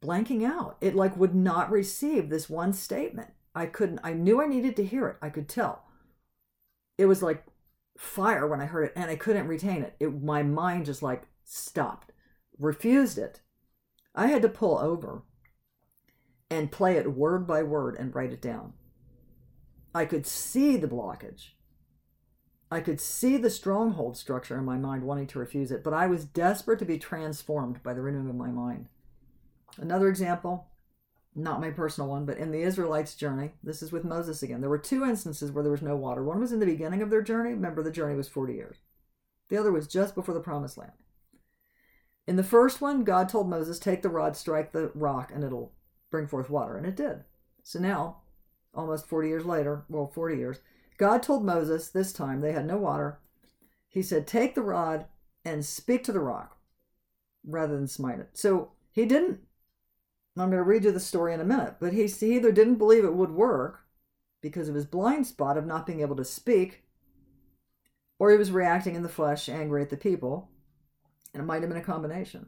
blanking 0.00 0.44
out. 0.44 0.76
It 0.80 0.94
like 0.94 1.16
would 1.16 1.34
not 1.34 1.70
receive 1.70 2.28
this 2.28 2.48
one 2.48 2.72
statement. 2.72 3.30
I 3.54 3.66
couldn't. 3.66 4.00
I 4.02 4.12
knew 4.12 4.40
I 4.40 4.46
needed 4.46 4.76
to 4.76 4.84
hear 4.84 5.08
it. 5.08 5.16
I 5.22 5.30
could 5.30 5.48
tell. 5.48 5.84
It 6.98 7.06
was 7.06 7.22
like 7.22 7.44
fire 7.98 8.46
when 8.46 8.60
I 8.60 8.66
heard 8.66 8.84
it, 8.84 8.92
and 8.96 9.10
I 9.10 9.16
couldn't 9.16 9.48
retain 9.48 9.82
it. 9.82 9.96
It 10.00 10.22
my 10.22 10.42
mind 10.42 10.86
just 10.86 11.02
like 11.02 11.24
stopped, 11.44 12.12
refused 12.58 13.18
it. 13.18 13.40
I 14.14 14.28
had 14.28 14.42
to 14.42 14.48
pull 14.48 14.78
over 14.78 15.22
and 16.50 16.70
play 16.70 16.96
it 16.96 17.14
word 17.14 17.46
by 17.46 17.62
word 17.62 17.96
and 17.98 18.14
write 18.14 18.32
it 18.32 18.40
down 18.40 18.74
I 19.94 20.06
could 20.06 20.26
see 20.26 20.76
the 20.76 20.88
blockage. 20.88 21.50
I 22.74 22.80
could 22.80 23.00
see 23.00 23.36
the 23.36 23.50
stronghold 23.50 24.16
structure 24.16 24.58
in 24.58 24.64
my 24.64 24.76
mind 24.76 25.04
wanting 25.04 25.28
to 25.28 25.38
refuse 25.38 25.70
it, 25.70 25.84
but 25.84 25.94
I 25.94 26.08
was 26.08 26.24
desperate 26.24 26.80
to 26.80 26.84
be 26.84 26.98
transformed 26.98 27.82
by 27.82 27.94
the 27.94 28.02
renewing 28.02 28.28
of 28.28 28.34
my 28.34 28.48
mind. 28.50 28.88
Another 29.76 30.08
example, 30.08 30.66
not 31.36 31.60
my 31.60 31.70
personal 31.70 32.10
one, 32.10 32.26
but 32.26 32.36
in 32.36 32.50
the 32.50 32.62
Israelites' 32.62 33.14
journey, 33.14 33.52
this 33.62 33.80
is 33.80 33.92
with 33.92 34.04
Moses 34.04 34.42
again. 34.42 34.60
There 34.60 34.70
were 34.70 34.78
two 34.78 35.04
instances 35.04 35.52
where 35.52 35.62
there 35.62 35.70
was 35.70 35.82
no 35.82 35.94
water. 35.94 36.24
One 36.24 36.40
was 36.40 36.50
in 36.50 36.58
the 36.58 36.66
beginning 36.66 37.00
of 37.00 37.10
their 37.10 37.22
journey. 37.22 37.50
Remember, 37.50 37.80
the 37.80 37.92
journey 37.92 38.16
was 38.16 38.28
40 38.28 38.54
years. 38.54 38.78
The 39.50 39.56
other 39.56 39.70
was 39.70 39.86
just 39.86 40.16
before 40.16 40.34
the 40.34 40.40
promised 40.40 40.76
land. 40.76 40.92
In 42.26 42.34
the 42.34 42.42
first 42.42 42.80
one, 42.80 43.04
God 43.04 43.28
told 43.28 43.48
Moses, 43.48 43.78
Take 43.78 44.02
the 44.02 44.08
rod, 44.08 44.36
strike 44.36 44.72
the 44.72 44.90
rock, 44.94 45.30
and 45.32 45.44
it'll 45.44 45.72
bring 46.10 46.26
forth 46.26 46.50
water. 46.50 46.76
And 46.76 46.86
it 46.86 46.96
did. 46.96 47.22
So 47.62 47.78
now 47.78 48.16
almost 48.74 49.06
40 49.06 49.28
years 49.28 49.44
later, 49.44 49.84
well, 49.88 50.10
40 50.12 50.36
years, 50.36 50.58
God 50.98 51.22
told 51.22 51.44
Moses 51.44 51.88
this 51.88 52.12
time 52.12 52.40
they 52.40 52.52
had 52.52 52.66
no 52.66 52.76
water. 52.76 53.18
He 53.88 54.02
said, 54.02 54.26
Take 54.26 54.54
the 54.54 54.62
rod 54.62 55.06
and 55.44 55.64
speak 55.64 56.04
to 56.04 56.12
the 56.12 56.20
rock 56.20 56.56
rather 57.46 57.76
than 57.76 57.88
smite 57.88 58.20
it. 58.20 58.30
So 58.32 58.72
he 58.92 59.04
didn't. 59.04 59.40
I'm 60.36 60.50
going 60.50 60.58
to 60.58 60.64
read 60.64 60.84
you 60.84 60.90
the 60.90 61.00
story 61.00 61.32
in 61.32 61.40
a 61.40 61.44
minute, 61.44 61.76
but 61.78 61.92
he, 61.92 62.06
he 62.06 62.34
either 62.34 62.50
didn't 62.50 62.76
believe 62.76 63.04
it 63.04 63.14
would 63.14 63.30
work 63.30 63.80
because 64.40 64.68
of 64.68 64.74
his 64.74 64.84
blind 64.84 65.26
spot 65.26 65.56
of 65.56 65.64
not 65.64 65.86
being 65.86 66.00
able 66.00 66.16
to 66.16 66.24
speak, 66.24 66.82
or 68.18 68.30
he 68.30 68.36
was 68.36 68.50
reacting 68.50 68.96
in 68.96 69.02
the 69.02 69.08
flesh, 69.08 69.48
angry 69.48 69.80
at 69.80 69.90
the 69.90 69.96
people, 69.96 70.50
and 71.32 71.42
it 71.42 71.46
might 71.46 71.62
have 71.62 71.68
been 71.68 71.78
a 71.78 71.84
combination. 71.84 72.46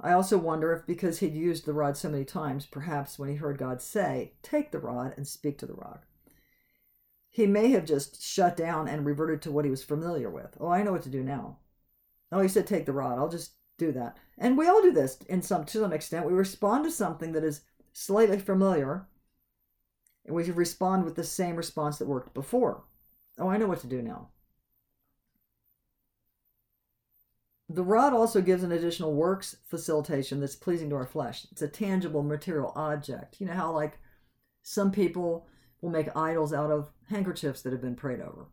I 0.00 0.12
also 0.12 0.38
wonder 0.38 0.72
if 0.72 0.86
because 0.86 1.18
he'd 1.18 1.34
used 1.34 1.66
the 1.66 1.72
rod 1.72 1.96
so 1.96 2.08
many 2.10 2.24
times, 2.24 2.66
perhaps 2.66 3.18
when 3.18 3.28
he 3.28 3.36
heard 3.36 3.58
God 3.58 3.82
say, 3.82 4.34
Take 4.42 4.70
the 4.70 4.78
rod 4.78 5.14
and 5.16 5.26
speak 5.26 5.58
to 5.58 5.66
the 5.66 5.74
rock, 5.74 6.04
he 7.34 7.48
may 7.48 7.72
have 7.72 7.84
just 7.84 8.22
shut 8.22 8.56
down 8.56 8.86
and 8.86 9.04
reverted 9.04 9.42
to 9.42 9.50
what 9.50 9.64
he 9.64 9.70
was 9.70 9.82
familiar 9.82 10.30
with. 10.30 10.56
Oh, 10.60 10.68
I 10.68 10.84
know 10.84 10.92
what 10.92 11.02
to 11.02 11.08
do 11.08 11.24
now. 11.24 11.58
Oh, 12.30 12.40
he 12.40 12.46
said, 12.46 12.64
Take 12.64 12.86
the 12.86 12.92
rod. 12.92 13.18
I'll 13.18 13.28
just 13.28 13.54
do 13.76 13.90
that. 13.90 14.16
And 14.38 14.56
we 14.56 14.68
all 14.68 14.80
do 14.80 14.92
this 14.92 15.18
in 15.28 15.42
some 15.42 15.64
to 15.64 15.78
some 15.80 15.92
extent. 15.92 16.26
We 16.26 16.32
respond 16.32 16.84
to 16.84 16.92
something 16.92 17.32
that 17.32 17.42
is 17.42 17.62
slightly 17.92 18.38
familiar, 18.38 19.08
and 20.24 20.36
we 20.36 20.48
respond 20.48 21.04
with 21.04 21.16
the 21.16 21.24
same 21.24 21.56
response 21.56 21.98
that 21.98 22.06
worked 22.06 22.34
before. 22.34 22.84
Oh, 23.36 23.48
I 23.48 23.56
know 23.56 23.66
what 23.66 23.80
to 23.80 23.88
do 23.88 24.00
now. 24.00 24.28
The 27.68 27.82
rod 27.82 28.12
also 28.12 28.40
gives 28.40 28.62
an 28.62 28.70
additional 28.70 29.12
works 29.12 29.56
facilitation 29.66 30.38
that's 30.38 30.54
pleasing 30.54 30.88
to 30.90 30.96
our 30.96 31.04
flesh. 31.04 31.48
It's 31.50 31.62
a 31.62 31.66
tangible 31.66 32.22
material 32.22 32.72
object. 32.76 33.40
You 33.40 33.48
know 33.48 33.54
how, 33.54 33.72
like, 33.72 33.98
some 34.62 34.92
people 34.92 35.48
will 35.84 35.90
make 35.90 36.16
idols 36.16 36.54
out 36.54 36.70
of 36.70 36.90
handkerchiefs 37.10 37.60
that 37.60 37.72
have 37.72 37.82
been 37.82 37.94
prayed 37.94 38.20
over. 38.20 38.46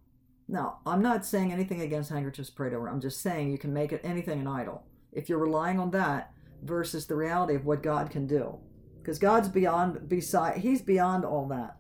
Now, 0.50 0.80
I'm 0.86 1.02
not 1.02 1.26
saying 1.26 1.54
anything 1.54 1.80
against 1.80 2.10
handkerchiefs 2.10 2.50
prayed 2.50 2.74
over. 2.74 2.90
I'm 2.90 3.00
just 3.00 3.22
saying 3.22 3.50
you 3.50 3.58
can 3.58 3.72
make 3.72 3.94
it 3.94 4.02
anything 4.04 4.42
an 4.42 4.48
idol 4.48 4.84
if 5.14 5.30
you're 5.30 5.40
relying 5.40 5.80
on 5.80 5.92
that 5.92 6.34
versus 6.62 7.08
the 7.08 7.16
reality 7.16 7.56
of 7.56 7.66
what 7.66 7.82
God 7.82 8.10
can 8.10 8.28
do. 8.28 8.58
Because 9.02 9.18
God's 9.18 9.48
beyond, 9.48 10.10
beside, 10.10 10.58
He's 10.58 10.82
beyond 10.82 11.24
all 11.24 11.48
that. 11.48 11.78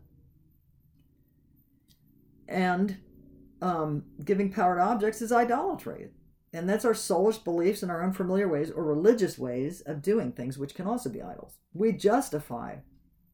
And 2.47 2.97
um, 3.61 4.03
giving 4.23 4.53
power 4.53 4.77
to 4.77 4.81
objects 4.81 5.21
is 5.21 5.33
idolatry. 5.33 6.11
And 6.53 6.67
that's 6.67 6.85
our 6.85 6.93
soulish 6.93 7.43
beliefs 7.43 7.83
and 7.83 7.91
our 7.91 8.03
unfamiliar 8.03 8.47
ways 8.47 8.71
or 8.71 8.85
religious 8.85 9.37
ways 9.37 9.81
of 9.81 10.01
doing 10.01 10.31
things, 10.31 10.57
which 10.57 10.75
can 10.75 10.87
also 10.87 11.09
be 11.09 11.21
idols. 11.21 11.57
We 11.73 11.91
justify 11.91 12.77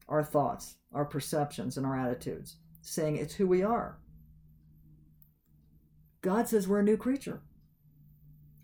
our 0.08 0.24
thoughts, 0.24 0.76
our 0.92 1.04
perceptions, 1.04 1.76
and 1.76 1.86
our 1.86 1.98
attitudes, 1.98 2.56
saying 2.80 3.16
it's 3.16 3.34
who 3.34 3.46
we 3.46 3.62
are. 3.62 3.98
God 6.20 6.48
says 6.48 6.66
we're 6.66 6.80
a 6.80 6.84
new 6.84 6.96
creature. 6.96 7.42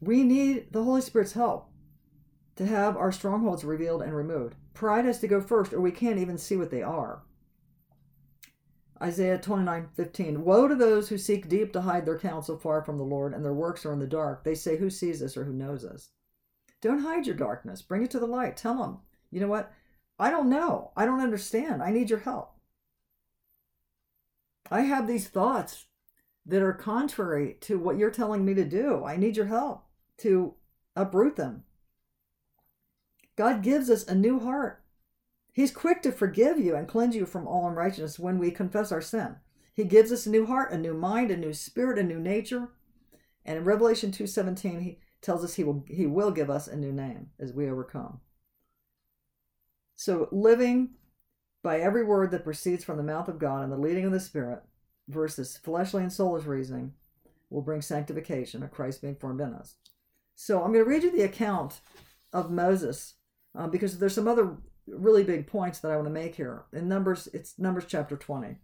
We 0.00 0.22
need 0.22 0.72
the 0.72 0.82
Holy 0.82 1.00
Spirit's 1.00 1.32
help 1.32 1.70
to 2.56 2.66
have 2.66 2.96
our 2.96 3.12
strongholds 3.12 3.64
revealed 3.64 4.02
and 4.02 4.14
removed. 4.14 4.54
Pride 4.74 5.04
has 5.04 5.20
to 5.20 5.28
go 5.28 5.40
first, 5.40 5.72
or 5.72 5.80
we 5.80 5.90
can't 5.90 6.18
even 6.18 6.38
see 6.38 6.56
what 6.56 6.70
they 6.70 6.82
are. 6.82 7.22
Isaiah 9.02 9.38
29 9.38 9.88
15. 9.94 10.44
Woe 10.44 10.68
to 10.68 10.74
those 10.74 11.08
who 11.08 11.18
seek 11.18 11.48
deep 11.48 11.72
to 11.72 11.82
hide 11.82 12.06
their 12.06 12.18
counsel 12.18 12.56
far 12.56 12.82
from 12.82 12.96
the 12.96 13.04
Lord, 13.04 13.34
and 13.34 13.44
their 13.44 13.52
works 13.52 13.84
are 13.84 13.92
in 13.92 13.98
the 13.98 14.06
dark. 14.06 14.44
They 14.44 14.54
say, 14.54 14.76
Who 14.76 14.90
sees 14.90 15.22
us 15.22 15.36
or 15.36 15.44
who 15.44 15.52
knows 15.52 15.84
us? 15.84 16.10
Don't 16.80 17.00
hide 17.00 17.26
your 17.26 17.36
darkness. 17.36 17.82
Bring 17.82 18.02
it 18.02 18.10
to 18.12 18.18
the 18.18 18.26
light. 18.26 18.56
Tell 18.56 18.78
them, 18.78 18.98
you 19.30 19.40
know 19.40 19.48
what? 19.48 19.72
I 20.18 20.30
don't 20.30 20.48
know. 20.48 20.92
I 20.96 21.04
don't 21.04 21.20
understand. 21.20 21.82
I 21.82 21.90
need 21.90 22.10
your 22.10 22.20
help. 22.20 22.52
I 24.70 24.82
have 24.82 25.06
these 25.06 25.28
thoughts 25.28 25.86
that 26.46 26.62
are 26.62 26.72
contrary 26.72 27.56
to 27.62 27.78
what 27.78 27.96
you're 27.96 28.10
telling 28.10 28.44
me 28.44 28.54
to 28.54 28.64
do. 28.64 29.04
I 29.04 29.16
need 29.16 29.36
your 29.36 29.46
help 29.46 29.84
to 30.18 30.54
uproot 30.94 31.36
them. 31.36 31.64
God 33.36 33.62
gives 33.62 33.90
us 33.90 34.06
a 34.06 34.14
new 34.14 34.40
heart. 34.40 34.82
He's 35.52 35.70
quick 35.70 36.02
to 36.02 36.12
forgive 36.12 36.58
you 36.58 36.74
and 36.74 36.88
cleanse 36.88 37.16
you 37.16 37.26
from 37.26 37.46
all 37.46 37.68
unrighteousness 37.68 38.18
when 38.18 38.38
we 38.38 38.50
confess 38.50 38.92
our 38.92 39.00
sin. 39.00 39.36
He 39.74 39.84
gives 39.84 40.12
us 40.12 40.26
a 40.26 40.30
new 40.30 40.46
heart, 40.46 40.72
a 40.72 40.78
new 40.78 40.94
mind, 40.94 41.30
a 41.30 41.36
new 41.36 41.52
spirit, 41.52 41.98
a 41.98 42.02
new 42.02 42.20
nature. 42.20 42.70
And 43.44 43.58
in 43.58 43.64
Revelation 43.64 44.10
2:17, 44.10 44.80
he 44.80 44.98
tells 45.20 45.44
us 45.44 45.54
he 45.54 45.64
will 45.64 45.84
he 45.88 46.06
will 46.06 46.30
give 46.30 46.50
us 46.50 46.68
a 46.68 46.76
new 46.76 46.92
name 46.92 47.30
as 47.38 47.52
we 47.52 47.68
overcome. 47.68 48.20
So 50.04 50.28
living 50.32 50.90
by 51.62 51.80
every 51.80 52.04
word 52.04 52.30
that 52.32 52.44
proceeds 52.44 52.84
from 52.84 52.98
the 52.98 53.02
mouth 53.02 53.26
of 53.26 53.38
God 53.38 53.62
and 53.62 53.72
the 53.72 53.78
leading 53.78 54.04
of 54.04 54.12
the 54.12 54.20
Spirit 54.20 54.62
versus 55.08 55.56
fleshly 55.56 56.02
and 56.02 56.12
soulish 56.12 56.44
reasoning 56.44 56.92
will 57.48 57.62
bring 57.62 57.80
sanctification 57.80 58.62
of 58.62 58.70
Christ 58.70 59.00
being 59.00 59.16
formed 59.16 59.40
in 59.40 59.54
us. 59.54 59.76
So 60.34 60.62
I'm 60.62 60.74
going 60.74 60.84
to 60.84 60.90
read 60.90 61.04
you 61.04 61.10
the 61.10 61.22
account 61.22 61.80
of 62.34 62.50
Moses 62.50 63.14
uh, 63.58 63.66
because 63.66 63.98
there's 63.98 64.14
some 64.14 64.28
other 64.28 64.58
really 64.86 65.24
big 65.24 65.46
points 65.46 65.78
that 65.78 65.90
I 65.90 65.96
want 65.96 66.08
to 66.08 66.12
make 66.12 66.34
here. 66.34 66.64
In 66.74 66.86
Numbers, 66.86 67.26
it's 67.32 67.58
Numbers 67.58 67.86
chapter 67.88 68.14
20. 68.14 68.58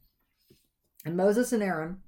And 1.07 1.17
Moses 1.17 1.55
and 1.55 1.63
Aaron 1.63 2.01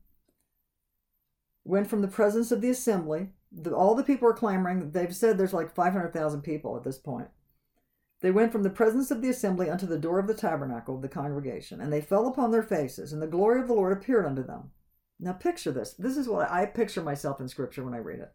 went 1.65 1.89
from 1.89 2.03
the 2.03 2.09
presence 2.09 2.53
of 2.53 2.61
the 2.61 2.69
assembly. 2.69 3.31
The, 3.51 3.75
all 3.75 3.95
the 3.95 4.05
people 4.05 4.29
are 4.29 4.35
clamoring. 4.35 4.91
They've 4.91 5.17
said 5.17 5.39
there's 5.39 5.55
like 5.55 5.75
500,000 5.75 6.43
people 6.43 6.77
at 6.77 6.85
this 6.85 6.99
point. 6.99 7.29
They 8.23 8.31
went 8.31 8.53
from 8.53 8.63
the 8.63 8.71
presence 8.71 9.11
of 9.11 9.21
the 9.21 9.29
assembly 9.29 9.69
unto 9.69 9.85
the 9.85 9.99
door 9.99 10.21
of 10.21 10.29
the 10.29 10.35
tabernacle 10.35 10.95
of 10.95 11.03
the 11.03 11.09
congregation, 11.09 11.81
and 11.81 11.93
they 11.93 12.01
fell 12.01 12.29
upon 12.29 12.53
their 12.53 12.63
faces, 12.63 13.13
and 13.13 13.21
the 13.21 13.27
glory 13.27 13.61
of 13.61 13.67
the 13.67 13.75
Lord 13.75 13.93
appeared 13.93 14.25
unto 14.25 14.45
them. 14.45 14.71
Now 15.19 15.33
picture 15.33 15.73
this. 15.73 15.93
This 15.95 16.17
is 16.17 16.29
what 16.29 16.49
I 16.49 16.67
picture 16.67 17.03
myself 17.03 17.41
in 17.41 17.49
Scripture 17.49 17.85
when 17.85 17.95
I 17.95 17.99
read 17.99 18.21
it. 18.21 18.33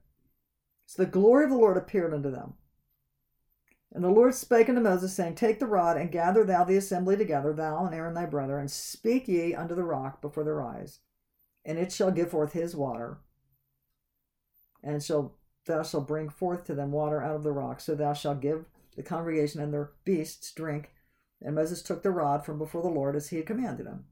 So 0.86 1.04
the 1.04 1.10
glory 1.10 1.46
of 1.46 1.52
the 1.52 1.58
Lord 1.58 1.78
appeared 1.78 2.14
unto 2.14 2.30
them. 2.30 2.56
And 3.94 4.04
the 4.04 4.10
Lord 4.10 4.36
spake 4.36 4.68
unto 4.68 4.82
Moses, 4.82 5.14
saying, 5.14 5.36
Take 5.36 5.60
the 5.60 5.66
rod, 5.66 5.96
and 5.96 6.12
gather 6.12 6.44
thou 6.44 6.66
the 6.66 6.76
assembly 6.76 7.16
together, 7.16 7.54
thou 7.54 7.86
and 7.86 7.96
Aaron 7.96 8.14
thy 8.14 8.26
brother, 8.26 8.60
and 8.60 8.70
speak 8.70 9.30
ye 9.30 9.56
unto 9.56 9.74
the 9.74 9.86
rock 9.86 10.22
before 10.22 10.44
their 10.44 10.62
eyes, 10.62 11.00
and 11.64 11.78
it 11.78 11.94
shall 11.94 12.12
give 12.12 12.32
forth 12.32 12.52
his 12.52 12.76
water, 12.76 13.20
and 14.84 15.02
shall 15.02 15.38
thou 15.66 15.82
shalt 15.82 16.08
bring 16.08 16.28
forth 16.28 16.66
to 16.66 16.76
them 16.76 16.92
water 16.92 17.22
out 17.22 17.38
of 17.38 17.44
the 17.44 17.54
rock. 17.54 17.80
So 17.80 17.96
thou 17.96 18.12
shalt 18.12 18.42
give 18.42 18.66
the 18.98 19.04
congregation 19.04 19.62
and 19.62 19.74
their 19.74 19.92
beasts 20.04 20.52
drink. 20.52 20.92
And 21.42 21.56
Moses 21.56 21.82
took 21.82 22.04
the 22.04 22.12
rod 22.12 22.44
from 22.44 22.58
before 22.58 22.82
the 22.82 22.90
Lord 22.90 23.16
as 23.16 23.30
he 23.30 23.38
had 23.38 23.46
commanded 23.46 23.86
him. 23.86 24.06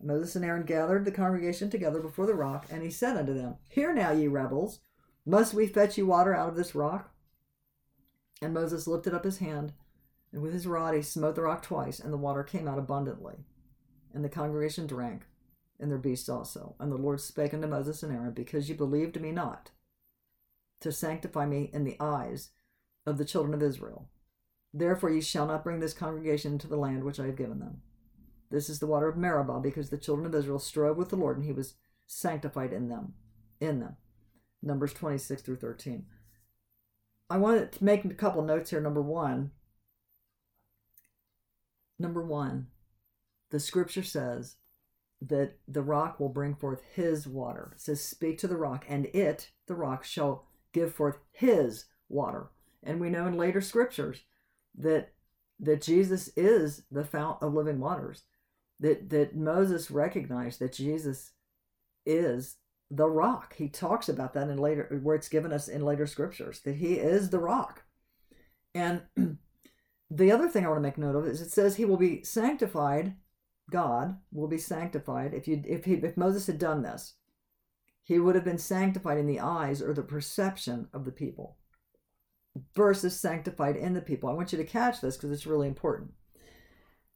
And 0.00 0.08
Moses 0.08 0.34
and 0.36 0.44
Aaron 0.44 0.66
gathered 0.66 1.04
the 1.04 1.12
congregation 1.12 1.70
together 1.70 2.00
before 2.00 2.26
the 2.26 2.34
rock, 2.34 2.66
and 2.68 2.82
he 2.82 2.90
said 2.90 3.16
unto 3.16 3.32
them, 3.32 3.56
Hear 3.70 3.94
now, 3.94 4.10
ye 4.10 4.26
rebels, 4.26 4.80
must 5.24 5.54
we 5.54 5.66
fetch 5.66 5.96
you 5.96 6.06
water 6.06 6.34
out 6.34 6.48
of 6.48 6.56
this 6.56 6.74
rock? 6.74 7.14
And 8.42 8.52
Moses 8.52 8.88
lifted 8.88 9.14
up 9.14 9.24
his 9.24 9.38
hand, 9.38 9.72
and 10.32 10.42
with 10.42 10.52
his 10.52 10.66
rod 10.66 10.94
he 10.94 11.02
smote 11.02 11.36
the 11.36 11.42
rock 11.42 11.62
twice, 11.62 12.00
and 12.00 12.12
the 12.12 12.18
water 12.18 12.42
came 12.42 12.66
out 12.66 12.78
abundantly. 12.78 13.36
And 14.12 14.24
the 14.24 14.28
congregation 14.28 14.86
drank, 14.86 15.22
and 15.78 15.90
their 15.90 15.98
beasts 15.98 16.28
also. 16.28 16.74
And 16.80 16.90
the 16.90 16.96
Lord 16.96 17.20
spake 17.20 17.54
unto 17.54 17.68
Moses 17.68 18.02
and 18.02 18.12
Aaron, 18.12 18.32
Because 18.32 18.68
ye 18.68 18.74
believed 18.74 19.20
me 19.20 19.30
not, 19.30 19.70
to 20.80 20.90
sanctify 20.90 21.46
me 21.46 21.70
in 21.72 21.84
the 21.84 21.96
eyes 22.00 22.50
of 23.06 23.16
the 23.16 23.24
children 23.24 23.54
of 23.54 23.62
Israel. 23.62 24.08
Therefore 24.76 25.10
ye 25.10 25.20
shall 25.20 25.46
not 25.46 25.62
bring 25.62 25.78
this 25.78 25.94
congregation 25.94 26.54
into 26.54 26.66
the 26.66 26.76
land 26.76 27.04
which 27.04 27.20
I 27.20 27.26
have 27.26 27.36
given 27.36 27.60
them. 27.60 27.80
This 28.50 28.68
is 28.68 28.80
the 28.80 28.88
water 28.88 29.08
of 29.08 29.16
Meribah, 29.16 29.60
because 29.60 29.88
the 29.88 29.96
children 29.96 30.26
of 30.26 30.34
Israel 30.34 30.58
strove 30.58 30.96
with 30.96 31.10
the 31.10 31.16
Lord, 31.16 31.36
and 31.36 31.46
he 31.46 31.52
was 31.52 31.74
sanctified 32.08 32.72
in 32.72 32.88
them. 32.88 33.14
In 33.60 33.78
them. 33.78 33.96
Numbers 34.62 34.92
26 34.92 35.42
through 35.42 35.56
13. 35.56 36.06
I 37.30 37.38
want 37.38 37.72
to 37.72 37.84
make 37.84 38.04
a 38.04 38.08
couple 38.14 38.42
notes 38.42 38.70
here. 38.70 38.80
Number 38.80 39.00
one, 39.00 39.52
number 41.98 42.22
one, 42.22 42.66
the 43.50 43.60
scripture 43.60 44.02
says 44.02 44.56
that 45.22 45.56
the 45.68 45.82
rock 45.82 46.18
will 46.18 46.28
bring 46.28 46.54
forth 46.54 46.82
his 46.94 47.28
water. 47.28 47.72
It 47.76 47.80
says, 47.80 48.00
Speak 48.00 48.38
to 48.38 48.48
the 48.48 48.56
rock, 48.56 48.84
and 48.88 49.06
it, 49.06 49.50
the 49.66 49.74
rock, 49.74 50.04
shall 50.04 50.48
give 50.72 50.92
forth 50.92 51.18
his 51.30 51.86
water. 52.08 52.50
And 52.82 53.00
we 53.00 53.08
know 53.08 53.26
in 53.26 53.38
later 53.38 53.60
scriptures 53.60 54.22
that 54.76 55.12
that 55.60 55.82
Jesus 55.82 56.30
is 56.36 56.82
the 56.90 57.04
fount 57.04 57.42
of 57.42 57.54
living 57.54 57.80
waters. 57.80 58.24
That 58.80 59.10
that 59.10 59.36
Moses 59.36 59.90
recognized 59.90 60.60
that 60.60 60.72
Jesus 60.72 61.32
is 62.04 62.56
the 62.90 63.08
rock. 63.08 63.54
He 63.56 63.68
talks 63.68 64.08
about 64.08 64.34
that 64.34 64.48
in 64.48 64.58
later 64.58 65.00
where 65.02 65.16
it's 65.16 65.28
given 65.28 65.52
us 65.52 65.68
in 65.68 65.84
later 65.84 66.06
scriptures 66.06 66.60
that 66.60 66.76
he 66.76 66.94
is 66.94 67.30
the 67.30 67.38
rock. 67.38 67.84
And 68.74 69.02
the 70.10 70.32
other 70.32 70.48
thing 70.48 70.64
I 70.64 70.68
want 70.68 70.78
to 70.78 70.82
make 70.82 70.98
note 70.98 71.16
of 71.16 71.26
is 71.26 71.40
it 71.40 71.50
says 71.50 71.76
he 71.76 71.84
will 71.84 71.96
be 71.96 72.22
sanctified. 72.22 73.14
God 73.70 74.18
will 74.32 74.48
be 74.48 74.58
sanctified. 74.58 75.32
If 75.32 75.48
you 75.48 75.62
if 75.66 75.84
he 75.84 75.94
if 75.94 76.16
Moses 76.16 76.46
had 76.46 76.58
done 76.58 76.82
this, 76.82 77.14
he 78.02 78.18
would 78.18 78.34
have 78.34 78.44
been 78.44 78.58
sanctified 78.58 79.18
in 79.18 79.26
the 79.26 79.40
eyes 79.40 79.80
or 79.80 79.94
the 79.94 80.02
perception 80.02 80.88
of 80.92 81.04
the 81.04 81.12
people 81.12 81.56
versus 82.74 83.18
sanctified 83.18 83.76
in 83.76 83.94
the 83.94 84.00
people. 84.00 84.28
I 84.28 84.34
want 84.34 84.52
you 84.52 84.58
to 84.58 84.64
catch 84.64 85.00
this 85.00 85.16
because 85.16 85.32
it's 85.32 85.46
really 85.46 85.68
important. 85.68 86.12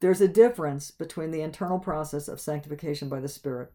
There's 0.01 0.21
a 0.21 0.29
difference 0.29 0.91
between 0.91 1.31
the 1.31 1.41
internal 1.41 1.79
process 1.79 2.29
of 2.29 2.41
sanctification 2.41 3.09
by 3.09 3.21
the 3.21 3.29
Spirit, 3.29 3.73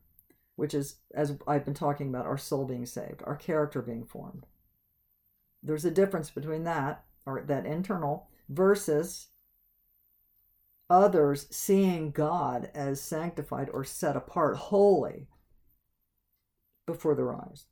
which 0.55 0.73
is, 0.73 0.97
as 1.13 1.37
I've 1.47 1.65
been 1.65 1.73
talking 1.73 2.09
about, 2.09 2.25
our 2.25 2.37
soul 2.37 2.65
being 2.65 2.85
saved, 2.85 3.21
our 3.25 3.35
character 3.35 3.81
being 3.81 4.05
formed. 4.05 4.45
There's 5.61 5.85
a 5.85 5.91
difference 5.91 6.29
between 6.29 6.63
that, 6.63 7.05
or 7.25 7.41
that 7.41 7.65
internal, 7.65 8.27
versus 8.49 9.27
others 10.89 11.47
seeing 11.49 12.11
God 12.11 12.69
as 12.73 13.01
sanctified 13.01 13.69
or 13.73 13.83
set 13.83 14.15
apart, 14.15 14.57
holy, 14.57 15.27
before 16.85 17.15
their 17.15 17.33
eyes 17.33 17.65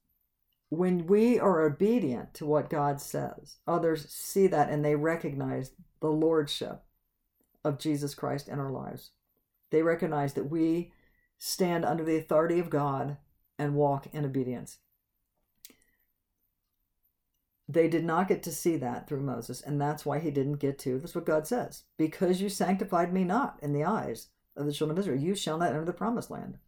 when 0.72 1.06
we 1.06 1.38
are 1.38 1.64
obedient 1.64 2.34
to 2.34 2.46
what 2.46 2.70
God 2.70 3.02
says, 3.02 3.58
others 3.68 4.10
see 4.10 4.48
that 4.48 4.70
and 4.70 4.86
they 4.86 4.96
recognize 4.96 5.72
the 6.00 6.08
lordship 6.08 6.82
of 7.66 7.78
Jesus 7.78 8.16
Christ 8.16 8.48
in 8.48 8.58
our 8.58 8.72
lives. 8.72 9.12
They 9.70 9.82
recognize 9.82 10.34
that 10.36 10.50
we 10.50 10.94
stand 11.38 11.84
under 11.84 12.06
the 12.06 12.16
authority 12.16 12.58
of 12.58 12.70
God 12.70 13.18
and 13.60 13.76
walk 13.76 14.08
in 14.14 14.24
obedience. 14.24 14.78
They 17.68 17.90
did 17.90 18.06
not 18.06 18.30
get 18.30 18.42
to 18.44 18.52
see 18.52 18.78
that 18.78 19.10
through 19.10 19.24
Moses, 19.24 19.62
and 19.62 19.80
that's 19.80 20.06
why 20.06 20.20
he 20.20 20.32
didn't 20.32 20.60
get 20.60 20.80
to. 20.80 21.00
That's 21.00 21.16
what 21.16 21.26
God 21.26 21.46
says. 21.46 21.84
Because 21.98 22.42
you 22.42 22.48
sanctified 22.48 23.14
me 23.14 23.26
not 23.26 23.60
in 23.62 23.74
the 23.74 23.84
eyes 23.84 24.30
of 24.56 24.66
the 24.66 24.72
children 24.72 24.98
of 24.98 25.02
Israel, 25.02 25.22
you 25.22 25.36
shall 25.36 25.58
not 25.58 25.72
enter 25.72 25.84
the 25.84 25.92
promised 25.92 26.32
land. 26.32 26.60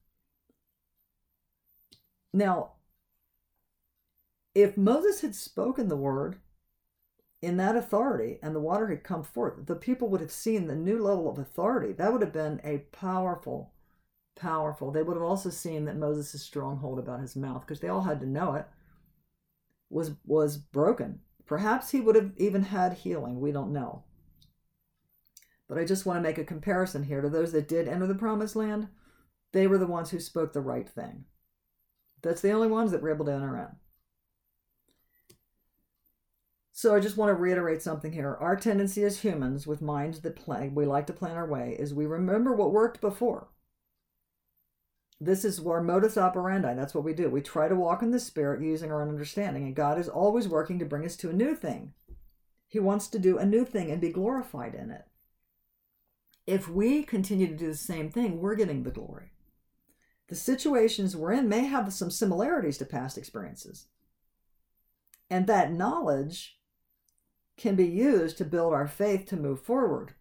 Now, 2.34 2.74
if 4.56 4.78
Moses 4.78 5.22
had 5.22 5.36
spoken 5.36 5.88
the 5.88 5.98
word 5.98 6.38
in 7.42 7.58
that 7.58 7.76
authority 7.76 8.39
and 8.42 8.56
the 8.56 8.60
water 8.60 8.88
had 8.88 9.04
come 9.04 9.24
forth, 9.24 9.66
the 9.66 9.76
people 9.76 10.08
would 10.10 10.22
have 10.22 10.32
seen 10.32 10.68
the 10.68 10.76
new 10.76 11.02
level 11.02 11.30
of 11.30 11.38
authority. 11.38 11.92
That 11.92 12.12
would 12.13 12.22
have 12.22 12.34
been 12.34 12.62
a 12.63 12.80
powerful, 12.92 13.74
powerful. 14.36 14.92
They 14.92 15.04
would 15.04 15.18
have 15.18 15.24
also 15.24 15.50
seen 15.50 15.86
that 15.86 15.98
Moses' 15.98 16.42
stronghold 16.42 17.00
about 17.00 17.20
his 17.20 17.36
mouth, 17.36 17.62
because 17.62 17.80
they 17.80 17.89
all 17.89 18.04
had 18.04 18.20
to 18.22 18.26
know 18.26 18.54
it, 18.56 18.66
was 19.89 20.12
was 20.26 20.58
broken. 20.58 21.20
Perhaps 21.46 21.92
he 21.92 22.00
would 22.00 22.16
have 22.16 22.32
even 22.38 22.63
had 22.63 22.94
healing. 22.94 23.39
We 23.39 23.52
don't 23.52 23.74
know. 23.74 24.04
But 25.68 25.78
I 25.78 25.86
just 25.86 26.06
want 26.06 26.18
to 26.18 26.24
make 26.24 26.38
a 26.38 26.46
comparison 26.46 27.04
here 27.04 27.22
to 27.22 27.30
those 27.30 27.52
that 27.52 27.68
did 27.68 27.88
enter 27.88 28.08
the 28.08 28.16
promised 28.16 28.56
land. 28.56 28.88
They 29.52 29.68
were 29.68 29.78
the 29.78 29.88
ones 29.88 30.12
who 30.12 30.20
spoke 30.20 30.54
the 30.54 30.62
right 30.62 30.88
thing. 30.88 31.26
That's 32.22 32.42
the 32.42 32.52
only 32.52 32.70
ones 32.70 32.92
that 32.92 33.02
were 33.02 33.13
able 33.13 33.26
to 33.26 33.34
enter 33.34 33.58
in. 33.58 33.83
So 36.75 36.95
I 36.95 36.99
just 36.99 37.17
want 37.17 37.29
to 37.29 37.36
reiterate 37.36 37.83
something 37.83 38.12
here. 38.12 38.36
Our 38.41 38.55
tendency 38.55 39.03
as 39.03 39.19
humans 39.19 39.67
with 39.67 39.79
minds 39.79 40.21
that 40.21 40.36
plan, 40.36 40.73
we 40.73 40.88
like 40.88 41.05
to 41.05 41.13
plan 41.13 41.36
our 41.36 41.47
way, 41.47 41.77
is 41.79 41.93
we 41.93 42.07
remember 42.07 42.51
what 42.51 42.73
worked 42.73 42.99
before. 42.99 43.49
This 45.21 45.45
is 45.45 45.63
our 45.63 45.83
modus 45.83 46.17
operandi. 46.17 46.73
That's 46.73 46.95
what 46.95 47.03
we 47.03 47.13
do. 47.13 47.29
We 47.29 47.41
try 47.41 47.67
to 47.67 47.75
walk 47.75 48.01
in 48.01 48.09
the 48.09 48.19
Spirit 48.19 48.63
using 48.63 48.91
our 48.91 49.03
own 49.03 49.09
understanding, 49.09 49.65
and 49.65 49.75
God 49.75 49.99
is 49.99 50.09
always 50.09 50.47
working 50.47 50.79
to 50.79 50.86
bring 50.86 51.05
us 51.05 51.15
to 51.17 51.29
a 51.29 51.33
new 51.33 51.53
thing. 51.53 51.93
He 52.67 52.79
wants 52.79 53.07
to 53.09 53.19
do 53.19 53.38
a 53.38 53.45
new 53.45 53.65
thing 53.65 53.91
and 53.91 54.01
be 54.01 54.12
glorified 54.12 54.73
in 54.73 54.89
it. 54.89 55.05
If 56.47 56.67
we 56.67 57.03
continue 57.03 57.45
to 57.47 57.55
do 57.55 57.67
the 57.67 57.77
same 57.77 58.09
thing, 58.09 58.39
we're 58.39 58.55
getting 58.55 58.81
the 58.81 58.89
glory. 58.89 59.31
The 60.27 60.36
situations 60.36 61.15
we're 61.15 61.33
in 61.33 61.47
may 61.47 61.65
have 61.65 61.93
some 61.93 62.09
similarities 62.09 62.79
to 62.79 62.86
past 62.86 63.15
experiences. 63.15 63.86
And 65.29 65.45
that 65.45 65.71
knowledge 65.71 66.57
can 67.58 67.76
be 67.76 67.88
used 67.88 68.38
to 68.38 68.46
build 68.46 68.74
our 68.74 68.88
faith 68.88 69.26
to 69.28 69.36
move 69.36 69.62
forward. 69.62 70.13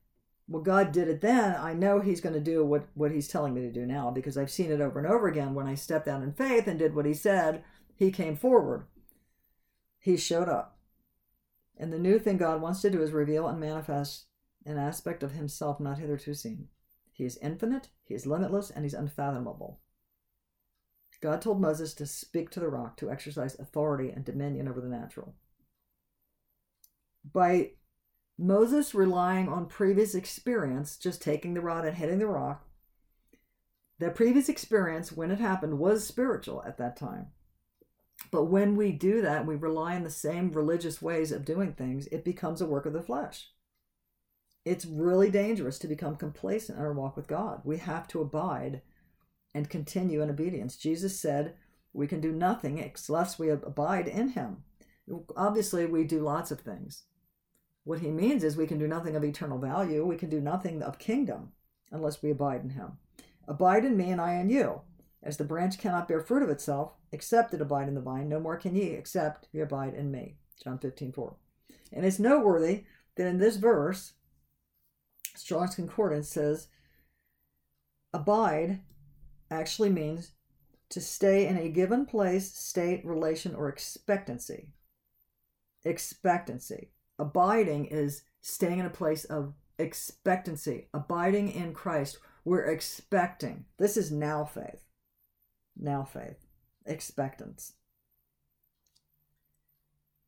Well, 0.49 0.63
God 0.63 0.93
did 0.93 1.09
it 1.09 1.21
then. 1.21 1.57
I 1.57 1.73
know 1.73 2.01
He's 2.01 2.21
going 2.21 2.35
to 2.35 2.41
do 2.41 2.65
what, 2.65 2.87
what 2.95 3.13
He's 3.13 3.29
telling 3.29 3.55
me 3.55 3.63
to 3.63 3.73
do 3.73 3.87
now 3.87 4.11
because 4.11 4.37
I've 4.37 4.51
seen 4.51 4.71
it 4.71 4.81
over 4.81 4.99
and 4.99 5.09
over 5.09 5.29
again. 5.29 5.55
When 5.55 5.67
I 5.67 5.75
stepped 5.75 6.09
out 6.09 6.23
in 6.23 6.33
faith 6.33 6.67
and 6.67 6.79
did 6.79 6.95
what 6.95 7.07
He 7.07 7.15
said, 7.15 7.65
He 7.95 8.11
came 8.11 8.37
forward. 8.37 8.85
He 9.99 10.17
showed 10.17 10.49
up. 10.49 10.79
And 11.79 11.93
the 11.93 11.99
new 11.99 12.19
thing 12.19 12.37
God 12.37 12.61
wants 12.61 12.83
to 12.83 12.91
do 12.91 13.03
is 13.03 13.13
reveal 13.13 13.49
and 13.49 13.59
manifest 13.59 14.27
an 14.67 14.79
aspect 14.79 15.23
of 15.23 15.33
Himself 15.33 15.81
not 15.81 15.99
hitherto 15.99 16.35
seen. 16.35 16.69
He 17.13 17.25
is 17.25 17.39
infinite, 17.39 17.89
He 18.05 18.15
is 18.15 18.27
limitless, 18.27 18.71
and 18.71 18.85
He's 18.85 18.95
unfathomable. 18.95 19.81
God 21.21 21.41
told 21.41 21.61
Moses 21.61 21.95
to 21.95 22.07
speak 22.07 22.51
to 22.51 22.61
the 22.61 22.69
rock 22.69 22.97
to 22.97 23.11
exercise 23.11 23.57
authority 23.59 24.11
and 24.11 24.25
dominion 24.25 24.67
over 24.67 24.81
the 24.81 24.89
natural 24.89 25.37
by 27.25 27.73
Moses 28.39 28.95
relying 28.95 29.49
on 29.49 29.67
previous 29.67 30.15
experience, 30.15 30.97
just 30.97 31.23
taking 31.23 31.55
the 31.55 31.61
rod 31.61 31.85
and 31.85 31.97
hitting 31.97 32.19
the 32.19 32.27
rock, 32.27 32.67
that 33.99 34.15
previous 34.15 34.49
experience, 34.49 35.13
when 35.13 35.31
it 35.31 35.39
happened, 35.39 35.79
was 35.79 36.07
spiritual 36.07 36.63
at 36.67 36.79
that 36.79 36.97
time. 36.97 37.29
But 38.31 38.45
when 38.45 38.77
we 38.77 38.93
do 38.93 39.21
that, 39.23 39.47
we 39.47 39.55
rely 39.55 39.95
on 39.95 40.03
the 40.03 40.11
same 40.11 40.53
religious 40.53 41.01
ways 41.01 41.31
of 41.33 41.45
doing 41.45 41.73
things, 41.73 42.07
it 42.09 42.25
becomes 42.25 42.61
a 42.61 42.67
work 42.67 42.87
of 42.87 42.93
the 42.93 43.03
flesh. 43.03 43.49
it's 44.65 44.87
really 44.87 45.31
dangerous 45.31 45.79
to 45.81 45.89
become 45.89 46.17
complacent 46.17 46.79
in 46.79 46.85
our 46.85 46.93
walk 46.93 47.17
with 47.17 47.27
God. 47.27 47.63
We 47.65 47.79
have 47.79 48.07
to 48.09 48.21
abide 48.21 48.83
and 49.55 49.69
continue 49.69 50.23
in 50.23 50.31
obedience. 50.31 50.77
Jesus 50.77 51.19
said, 51.19 51.55
We 51.93 52.07
can 52.07 52.21
do 52.21 52.33
nothing 52.33 52.79
unless 53.09 53.39
we 53.39 53.51
abide 53.51 54.09
in 54.09 54.31
Him. 54.31 54.65
Obviously, 55.37 55.87
we 55.87 56.05
do 56.05 56.21
lots 56.21 56.51
of 56.51 56.61
things. 56.61 57.05
What 57.85 58.01
He 58.01 58.11
means 58.11 58.45
is 58.45 58.57
we 58.57 58.67
can 58.67 58.79
do 58.79 58.87
nothing 58.87 59.17
of 59.17 59.25
eternal 59.25 59.59
value, 59.59 60.05
we 60.05 60.17
can 60.17 60.29
do 60.29 60.41
nothing 60.41 60.83
of 60.83 60.99
kingdom 60.99 61.53
unless 61.91 62.23
we 62.23 62.31
abide 62.31 62.63
in 62.63 62.71
Him. 62.71 62.99
Abide 63.49 63.85
in 63.85 63.97
me, 63.97 64.11
and 64.11 64.21
I 64.21 64.35
in 64.35 64.51
you. 64.51 64.83
As 65.23 65.37
the 65.37 65.45
branch 65.45 65.79
cannot 65.79 66.09
bear 66.09 66.21
fruit 66.21 66.43
of 66.43 66.49
itself, 66.49 66.93
except 67.13 67.55
it 67.55 67.61
abide 67.61 67.89
in 67.89 67.95
the 67.95 68.01
vine, 68.01 68.29
no 68.29 68.41
more 68.41 68.57
can 68.57 68.75
ye, 68.75 68.91
except 68.91 69.49
ye 69.53 69.61
abide 69.61 69.95
in 69.95 70.11
me. 70.11 70.37
John 70.63 70.79
15, 70.79 71.13
4. 71.13 71.37
And 71.93 72.05
it's 72.05 72.19
noteworthy 72.19 72.85
that 73.17 73.27
in 73.27 73.39
this 73.39 73.57
verse, 73.57 74.15
Strong's 75.35 75.75
Concordance 75.75 76.29
says, 76.29 76.69
abide 78.13 78.81
actually 79.51 79.91
means 79.91 80.33
to 80.89 81.01
stay 81.01 81.47
in 81.47 81.57
a 81.57 81.69
given 81.69 82.05
place, 82.05 82.53
state, 82.53 83.05
relation, 83.05 83.55
or 83.55 83.69
expectancy. 83.69 84.69
Expectancy. 85.85 86.91
Abiding 87.23 87.85
is 87.85 88.23
staying 88.41 88.81
in 88.81 88.87
a 88.87 88.91
place 88.91 89.25
of 89.25 89.55
expectancy. 89.79 90.89
Abiding 90.93 91.53
in 91.53 91.73
Christ. 91.73 92.19
We're 92.45 92.65
expecting. 92.65 93.65
This 93.79 93.97
is 93.97 94.11
now 94.11 94.45
faith. 94.45 94.83
Now 95.79 96.03
faith. 96.03 96.49
Expectance. 96.85 97.75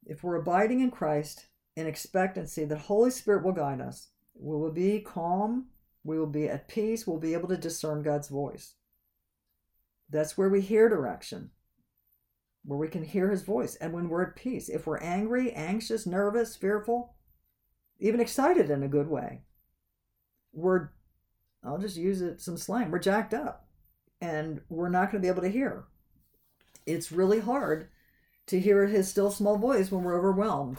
If 0.06 0.22
we're 0.22 0.36
abiding 0.36 0.82
in 0.82 0.92
Christ 0.92 1.46
in 1.74 1.88
expectancy, 1.88 2.64
the 2.64 2.78
Holy 2.78 3.10
Spirit 3.10 3.44
will 3.44 3.50
guide 3.50 3.80
us. 3.80 4.10
We 4.32 4.56
will 4.56 4.70
be 4.70 5.00
calm. 5.00 5.66
We 6.04 6.16
will 6.16 6.28
be 6.28 6.48
at 6.48 6.68
peace. 6.68 7.08
We'll 7.08 7.18
be 7.18 7.34
able 7.34 7.48
to 7.48 7.56
discern 7.56 8.04
God's 8.04 8.28
voice. 8.28 8.74
That's 10.08 10.38
where 10.38 10.48
we 10.48 10.60
hear 10.60 10.88
direction, 10.88 11.50
where 12.64 12.78
we 12.78 12.88
can 12.88 13.04
hear 13.04 13.30
his 13.30 13.42
voice. 13.42 13.76
And 13.76 13.92
when 13.92 14.08
we're 14.08 14.22
at 14.22 14.36
peace, 14.36 14.68
if 14.68 14.86
we're 14.86 14.98
angry, 14.98 15.52
anxious, 15.52 16.06
nervous, 16.06 16.56
fearful, 16.56 17.14
even 17.98 18.20
excited 18.20 18.70
in 18.70 18.82
a 18.82 18.88
good 18.88 19.08
way, 19.08 19.42
we're, 20.52 20.90
I'll 21.62 21.78
just 21.78 21.96
use 21.96 22.22
it 22.22 22.40
some 22.40 22.56
slang, 22.56 22.90
we're 22.90 22.98
jacked 22.98 23.34
up 23.34 23.66
and 24.20 24.60
we're 24.68 24.88
not 24.88 25.10
going 25.10 25.22
to 25.22 25.26
be 25.26 25.30
able 25.30 25.42
to 25.42 25.48
hear. 25.48 25.84
It's 26.86 27.12
really 27.12 27.40
hard 27.40 27.88
to 28.46 28.60
hear 28.60 28.86
his 28.86 29.08
still 29.08 29.30
small 29.30 29.56
voice 29.56 29.90
when 29.90 30.02
we're 30.02 30.18
overwhelmed 30.18 30.78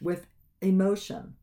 with 0.00 0.26
emotion. 0.60 1.34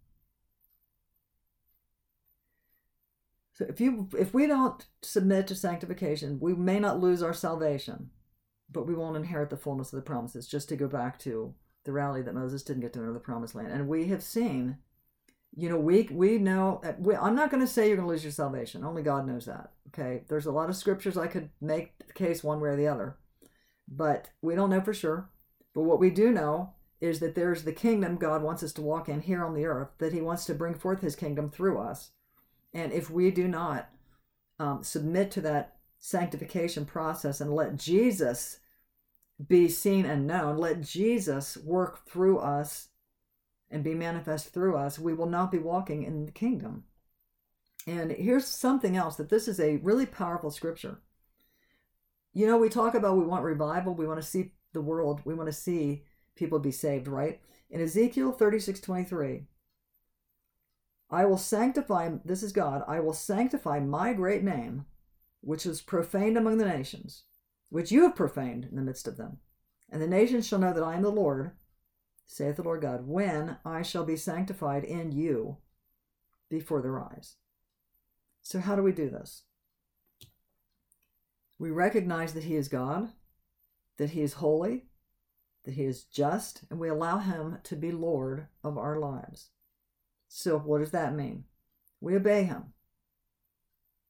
So 3.54 3.66
if 3.68 3.82
you 3.82 4.08
if 4.18 4.34
we 4.34 4.46
don't 4.46 4.86
submit 5.02 5.48
to 5.48 5.56
sanctification, 5.56 6.40
we 6.40 6.54
may 6.54 6.80
not 6.80 7.00
lose 7.00 7.24
our 7.24 7.34
salvation, 7.34 8.12
but 8.72 8.88
we 8.88 8.96
won't 8.96 9.18
inherit 9.18 9.50
the 9.50 9.58
fullness 9.58 9.94
of 9.94 9.98
the 9.98 10.04
promises. 10.06 10.48
Just 10.48 10.70
to 10.70 10.76
go 10.76 10.88
back 10.88 11.20
to 11.20 11.54
the 11.86 11.92
rally 11.92 12.22
that 12.22 12.36
Moses 12.36 12.64
didn't 12.64 12.82
get 12.82 12.94
to 12.94 13.00
enter 13.00 13.14
the 13.14 13.20
promised 13.20 13.56
land, 13.56 13.72
and 13.72 13.88
we 13.88 14.08
have 14.08 14.24
seen, 14.24 14.78
you 15.56 15.70
know, 15.70 15.78
we 15.78 16.04
we 16.12 16.38
know. 16.38 16.82
We, 17.00 17.16
I'm 17.16 17.36
not 17.36 17.52
going 17.52 17.62
to 17.62 17.72
say 17.72 17.88
you're 17.88 17.98
going 17.98 18.08
to 18.08 18.12
lose 18.12 18.24
your 18.24 18.32
salvation. 18.32 18.84
Only 18.84 19.04
God 19.04 19.28
knows 19.28 19.46
that. 19.46 19.72
Okay, 19.90 20.24
there's 20.28 20.46
a 20.46 20.52
lot 20.52 20.70
of 20.70 20.76
scriptures 20.76 21.18
I 21.18 21.28
could 21.28 21.50
make 21.62 21.98
the 22.06 22.14
case 22.14 22.44
one 22.44 22.60
way 22.60 22.70
or 22.70 22.76
the 22.76 22.88
other, 22.88 23.18
but 23.88 24.30
we 24.42 24.56
don't 24.56 24.70
know 24.70 24.82
for 24.82 24.94
sure. 24.94 25.30
But 25.74 25.84
what 25.84 26.00
we 26.00 26.10
do 26.10 26.32
know 26.32 26.74
is 27.00 27.20
that 27.20 27.36
there's 27.36 27.64
the 27.64 27.72
kingdom 27.72 28.18
God 28.18 28.42
wants 28.42 28.64
us 28.64 28.74
to 28.74 28.82
walk 28.82 29.08
in 29.08 29.22
here 29.22 29.46
on 29.46 29.54
the 29.54 29.66
earth. 29.66 29.90
That 30.00 30.14
He 30.14 30.22
wants 30.22 30.46
to 30.46 30.54
bring 30.54 30.74
forth 30.74 31.02
His 31.02 31.16
kingdom 31.16 31.50
through 31.50 31.80
us 31.80 32.12
and 32.78 32.92
if 32.92 33.10
we 33.10 33.32
do 33.32 33.48
not 33.48 33.90
um, 34.60 34.84
submit 34.84 35.32
to 35.32 35.42
that 35.42 35.77
sanctification 36.00 36.86
process 36.86 37.42
and 37.42 37.54
let 37.54 37.78
Jesus 37.78 38.60
be 39.46 39.68
seen 39.68 40.06
and 40.06 40.26
known, 40.26 40.58
let 40.58 40.82
Jesus 40.82 41.58
work 41.58 42.06
through 42.08 42.40
us 42.40 42.90
and 43.70 43.84
be 43.84 43.94
manifest 43.94 44.54
through 44.54 44.78
us, 44.78 44.98
we 44.98 45.14
will 45.14 45.28
not 45.28 45.52
be 45.52 45.60
walking 45.60 46.04
in 46.04 46.26
the 46.26 46.32
kingdom. 46.32 46.86
And 47.86 48.12
here's 48.12 48.48
something 48.48 48.98
else 48.98 49.16
that 49.16 49.30
this 49.30 49.48
is 49.48 49.60
a 49.60 49.78
really 49.78 50.06
powerful 50.06 50.52
scripture. 50.52 51.02
You 52.34 52.48
know, 52.48 52.58
we 52.58 52.70
talk 52.70 52.96
about 52.96 53.18
we 53.18 53.26
want 53.26 53.44
revival, 53.44 53.94
we 53.94 54.08
want 54.08 54.22
to 54.22 54.28
see 54.28 54.52
the 54.74 54.82
world, 54.82 55.22
we 55.26 55.34
want 55.34 55.48
to 55.48 55.54
see 55.54 56.04
people 56.36 56.60
be 56.60 56.72
saved, 56.72 57.08
right? 57.08 57.40
In 57.70 57.82
Ezekiel 57.82 58.32
36 58.32 58.80
23, 58.80 59.44
I 61.10 61.26
will 61.26 61.38
sanctify, 61.38 62.12
this 62.26 62.44
is 62.44 62.52
God, 62.52 62.84
I 62.88 63.00
will 63.00 63.14
sanctify 63.14 63.80
my 63.80 64.14
great 64.14 64.44
name, 64.44 64.86
which 65.48 65.66
is 65.66 65.82
profaned 65.82 66.38
among 66.38 66.58
the 66.58 66.66
nations, 66.66 67.24
which 67.70 67.90
you 67.90 68.04
have 68.04 68.18
profaned 68.18 68.66
in 68.66 68.76
the 68.76 68.82
midst 68.82 69.08
of 69.08 69.16
them. 69.16 69.38
And 69.90 70.02
the 70.02 70.08
nations 70.08 70.46
shall 70.46 70.60
know 70.60 70.74
that 70.74 70.84
I 70.84 70.96
am 70.96 71.04
the 71.04 71.10
Lord, 71.10 71.52
saith 72.26 72.58
the 72.58 72.64
Lord 72.64 72.82
God, 72.82 73.08
when 73.08 73.56
I 73.64 73.82
shall 73.82 74.04
be 74.04 74.18
sanctified 74.18 74.84
in 74.84 75.14
you 75.14 75.56
before 76.50 76.82
their 76.82 77.00
eyes. 77.00 77.38
So, 78.42 78.60
how 78.60 78.76
do 78.76 78.84
we 78.84 78.92
do 78.92 79.10
this? 79.10 79.44
We 81.58 81.72
recognize 81.72 82.34
that 82.34 82.44
He 82.44 82.58
is 82.58 82.68
God, 82.68 83.14
that 83.96 84.10
He 84.10 84.24
is 84.24 84.34
holy, 84.34 84.88
that 85.64 85.76
He 85.76 85.86
is 85.86 86.04
just, 86.04 86.64
and 86.70 86.78
we 86.78 86.90
allow 86.90 87.20
Him 87.20 87.60
to 87.64 87.78
be 87.78 87.94
Lord 87.94 88.48
of 88.66 88.78
our 88.78 89.00
lives. 89.00 89.52
So, 90.28 90.60
what 90.60 90.80
does 90.80 90.92
that 90.92 91.16
mean? 91.16 91.46
We 92.02 92.18
obey 92.18 92.44
him. 92.44 92.74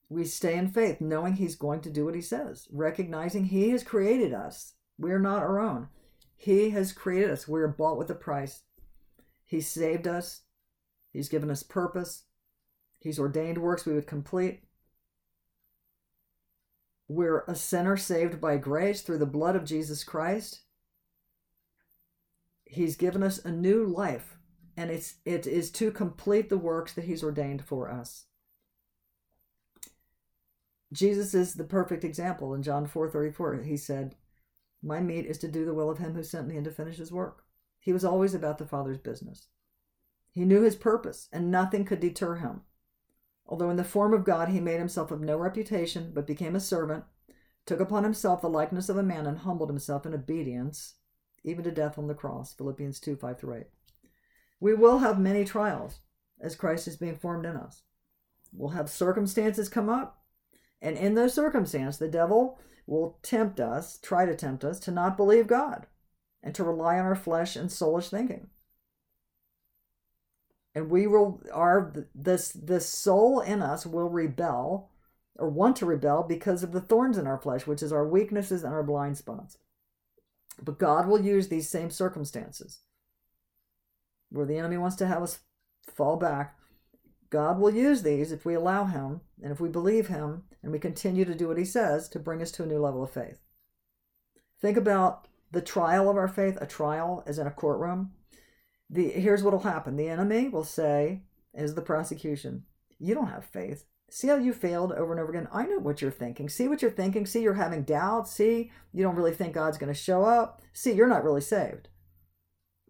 We 0.09 0.23
stay 0.23 0.57
in 0.57 0.69
faith, 0.69 1.01
knowing 1.01 1.33
he's 1.33 1.55
going 1.55 1.81
to 1.81 1.89
do 1.89 2.05
what 2.05 2.15
he 2.15 2.21
says, 2.21 2.67
recognizing 2.71 3.45
he 3.45 3.69
has 3.71 3.83
created 3.83 4.33
us. 4.33 4.73
We're 4.97 5.19
not 5.19 5.39
our 5.39 5.59
own. 5.59 5.89
He 6.35 6.69
has 6.69 6.93
created 6.93 7.31
us. 7.31 7.47
We're 7.47 7.67
bought 7.67 7.97
with 7.97 8.09
a 8.09 8.15
price. 8.15 8.61
He 9.45 9.59
saved 9.59 10.07
us. 10.07 10.41
He's 11.11 11.29
given 11.29 11.51
us 11.51 11.63
purpose. 11.63 12.23
He's 12.99 13.19
ordained 13.19 13.57
works 13.57 13.85
we 13.85 13.93
would 13.93 14.07
complete. 14.07 14.61
We're 17.07 17.43
a 17.47 17.55
sinner 17.55 17.97
saved 17.97 18.41
by 18.41 18.57
grace 18.57 19.01
through 19.01 19.19
the 19.19 19.25
blood 19.25 19.55
of 19.55 19.65
Jesus 19.65 20.03
Christ. 20.03 20.61
He's 22.65 22.95
given 22.95 23.23
us 23.23 23.43
a 23.43 23.51
new 23.51 23.85
life 23.85 24.37
and 24.77 24.91
it's 24.91 25.15
it 25.25 25.47
is 25.47 25.71
to 25.71 25.91
complete 25.91 26.49
the 26.49 26.57
works 26.57 26.93
that 26.93 27.05
he's 27.05 27.23
ordained 27.23 27.65
for 27.65 27.89
us 27.89 28.26
jesus 30.91 31.33
is 31.33 31.53
the 31.53 31.63
perfect 31.63 32.03
example. 32.03 32.53
In 32.53 32.63
john 32.63 32.87
4 32.87 33.09
34 33.09 33.63
he 33.63 33.77
said 33.77 34.15
my 34.81 34.99
meat 34.99 35.25
is 35.25 35.37
to 35.39 35.47
do 35.47 35.65
the 35.65 35.73
will 35.73 35.89
of 35.89 35.97
him 35.97 36.13
who 36.13 36.23
sent 36.23 36.47
me 36.47 36.55
and 36.55 36.65
to 36.65 36.71
finish 36.71 36.97
his 36.97 37.11
work. 37.11 37.43
He 37.79 37.93
was 37.93 38.05
always 38.05 38.33
about 38.33 38.57
the 38.57 38.65
father's 38.65 38.97
business. 38.97 39.47
He 40.31 40.45
knew 40.45 40.61
his 40.61 40.75
purpose 40.75 41.29
and 41.31 41.49
nothing 41.49 41.83
could 41.85 41.99
deter 41.99 42.35
him. 42.35 42.61
Although 43.47 43.69
in 43.69 43.77
the 43.77 43.83
form 43.83 44.13
of 44.13 44.25
god 44.25 44.49
he 44.49 44.59
made 44.59 44.79
himself 44.79 45.11
of 45.11 45.21
no 45.21 45.37
reputation 45.37 46.11
but 46.13 46.27
became 46.27 46.55
a 46.55 46.59
servant 46.59 47.03
took 47.65 47.79
upon 47.79 48.03
himself 48.03 48.41
the 48.41 48.49
likeness 48.49 48.87
of 48.87 48.97
a 48.97 49.03
man 49.03 49.25
and 49.25 49.39
humbled 49.39 49.69
himself 49.69 50.05
in 50.05 50.13
obedience 50.13 50.95
even 51.43 51.63
to 51.63 51.71
death 51.71 51.97
on 51.97 52.07
the 52.07 52.13
cross. 52.13 52.53
Philippians 52.53 52.99
2 52.99 53.15
5 53.15 53.39
through 53.39 53.55
8 53.55 53.63
we 54.59 54.73
will 54.73 54.99
have 54.99 55.19
many 55.19 55.45
trials 55.45 55.99
as 56.39 56.55
Christ 56.55 56.87
is 56.87 56.97
being 56.97 57.15
formed 57.15 57.45
in 57.45 57.55
us. 57.55 57.83
We'll 58.51 58.69
have 58.69 58.89
circumstances 58.89 59.69
come 59.69 59.89
up, 59.89 60.23
and 60.81 60.97
in 60.97 61.15
those 61.15 61.33
circumstances, 61.33 61.99
the 61.99 62.07
devil 62.07 62.59
will 62.85 63.19
tempt 63.21 63.59
us, 63.59 63.99
try 64.01 64.25
to 64.25 64.35
tempt 64.35 64.63
us, 64.63 64.79
to 64.81 64.91
not 64.91 65.17
believe 65.17 65.47
God 65.47 65.87
and 66.43 66.53
to 66.55 66.63
rely 66.63 66.97
on 66.97 67.05
our 67.05 67.15
flesh 67.15 67.55
and 67.55 67.69
soulish 67.69 68.09
thinking. 68.09 68.47
And 70.73 70.89
we 70.89 71.07
will, 71.07 71.41
our 71.51 71.91
this 72.13 72.49
this 72.49 72.87
soul 72.87 73.39
in 73.39 73.63
us 73.63 73.85
will 73.85 74.09
rebel 74.09 74.91
or 75.35 75.49
want 75.49 75.75
to 75.77 75.85
rebel 75.85 76.23
because 76.23 76.63
of 76.63 76.71
the 76.71 76.81
thorns 76.81 77.17
in 77.17 77.25
our 77.25 77.39
flesh, 77.39 77.65
which 77.65 77.81
is 77.81 77.91
our 77.91 78.07
weaknesses 78.07 78.63
and 78.63 78.73
our 78.73 78.83
blind 78.83 79.17
spots. 79.17 79.57
But 80.61 80.79
God 80.79 81.07
will 81.07 81.21
use 81.21 81.47
these 81.47 81.69
same 81.69 81.89
circumstances 81.89 82.79
where 84.29 84.45
the 84.45 84.57
enemy 84.57 84.77
wants 84.77 84.95
to 84.97 85.07
have 85.07 85.23
us 85.23 85.39
fall 85.95 86.15
back, 86.15 86.55
God 87.29 87.59
will 87.59 87.73
use 87.73 88.03
these 88.03 88.31
if 88.31 88.45
we 88.45 88.53
allow 88.53 88.85
Him 88.85 89.21
and 89.41 89.51
if 89.51 89.59
we 89.59 89.69
believe 89.69 90.07
Him 90.07 90.43
and 90.63 90.71
we 90.71 90.79
continue 90.79 91.25
to 91.25 91.35
do 91.35 91.47
what 91.47 91.57
He 91.57 91.65
says 91.65 92.07
to 92.09 92.19
bring 92.19 92.41
us 92.41 92.51
to 92.53 92.63
a 92.63 92.67
new 92.67 92.79
level 92.79 93.03
of 93.03 93.11
faith. 93.11 93.39
Think 94.61 94.77
about 94.77 95.27
the 95.51 95.61
trial 95.61 96.09
of 96.09 96.17
our 96.17 96.27
faith, 96.27 96.57
a 96.59 96.65
trial 96.65 97.23
as 97.25 97.39
in 97.39 97.47
a 97.47 97.51
courtroom. 97.51 98.11
The, 98.89 99.09
here's 99.09 99.43
what 99.43 99.53
will 99.53 99.59
happen 99.61 99.97
the 99.97 100.09
enemy 100.09 100.49
will 100.49 100.63
say, 100.63 101.23
as 101.53 101.75
the 101.75 101.81
prosecution, 101.81 102.63
You 102.99 103.13
don't 103.13 103.27
have 103.27 103.45
faith. 103.45 103.85
See 104.09 104.29
how 104.29 104.37
you 104.37 104.53
failed 104.53 104.93
over 104.93 105.11
and 105.11 105.19
over 105.19 105.31
again? 105.31 105.49
I 105.51 105.65
know 105.65 105.79
what 105.79 106.01
you're 106.01 106.11
thinking. 106.11 106.47
See 106.47 106.69
what 106.69 106.81
you're 106.81 106.89
thinking. 106.89 107.25
See, 107.25 107.41
you're 107.41 107.55
having 107.55 107.83
doubts. 107.83 108.31
See, 108.31 108.71
you 108.93 109.03
don't 109.03 109.15
really 109.15 109.33
think 109.33 109.53
God's 109.53 109.77
going 109.77 109.93
to 109.93 109.99
show 109.99 110.23
up. 110.23 110.61
See, 110.71 110.93
you're 110.93 111.07
not 111.07 111.25
really 111.25 111.41
saved. 111.41 111.89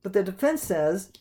But 0.04 0.14
the 0.14 0.22
defense 0.22 0.62
says, 0.62 1.12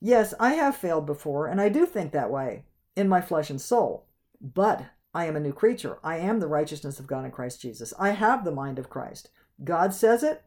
Yes, 0.00 0.32
I 0.38 0.54
have 0.54 0.76
failed 0.76 1.06
before, 1.06 1.46
and 1.46 1.60
I 1.60 1.68
do 1.68 1.84
think 1.86 2.12
that 2.12 2.30
way. 2.30 2.64
in 2.96 3.08
my 3.08 3.20
flesh 3.20 3.48
and 3.48 3.60
soul, 3.60 4.06
but 4.40 4.86
I 5.14 5.26
am 5.26 5.36
a 5.36 5.40
new 5.40 5.52
creature. 5.52 5.98
I 6.02 6.18
am 6.18 6.40
the 6.40 6.48
righteousness 6.48 6.98
of 6.98 7.06
God 7.06 7.24
in 7.24 7.30
Christ 7.30 7.60
Jesus. 7.60 7.94
I 7.96 8.10
have 8.10 8.44
the 8.44 8.50
mind 8.50 8.76
of 8.78 8.90
Christ. 8.90 9.30
God 9.62 9.94
says 9.94 10.24
it, 10.24 10.42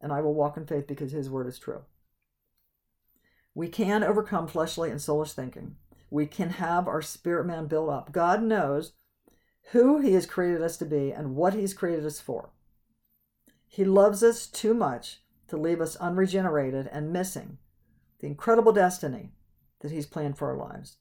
and 0.00 0.10
I 0.10 0.22
will 0.22 0.32
walk 0.32 0.56
in 0.56 0.64
faith 0.64 0.86
because 0.86 1.12
his 1.12 1.28
word 1.28 1.46
is 1.46 1.58
true. 1.58 1.82
We 3.54 3.68
can 3.68 4.02
overcome 4.02 4.46
fleshly 4.46 4.90
and 4.90 4.98
soulish 4.98 5.32
thinking. 5.32 5.76
We 6.10 6.26
can 6.26 6.50
have 6.50 6.88
our 6.88 7.02
spirit 7.02 7.46
man 7.46 7.66
built 7.66 7.90
up. 7.90 8.12
God 8.12 8.42
knows 8.42 8.92
who 9.72 10.00
he 10.00 10.14
has 10.14 10.24
created 10.24 10.62
us 10.62 10.76
to 10.78 10.86
be 10.86 11.12
and 11.12 11.36
what 11.36 11.52
he's 11.52 11.74
created 11.74 12.06
us 12.06 12.18
for. 12.18 12.50
He 13.68 13.84
loves 13.84 14.22
us 14.22 14.46
too 14.46 14.72
much 14.72 15.20
to 15.48 15.56
leave 15.56 15.80
us 15.82 15.96
unregenerated 15.96 16.88
and 16.90 17.12
missing 17.12 17.58
the 18.20 18.26
incredible 18.26 18.72
destiny 18.72 19.32
that 19.80 19.90
he's 19.90 20.06
planned 20.06 20.38
for 20.38 20.50
our 20.50 20.56
lives. 20.56 20.98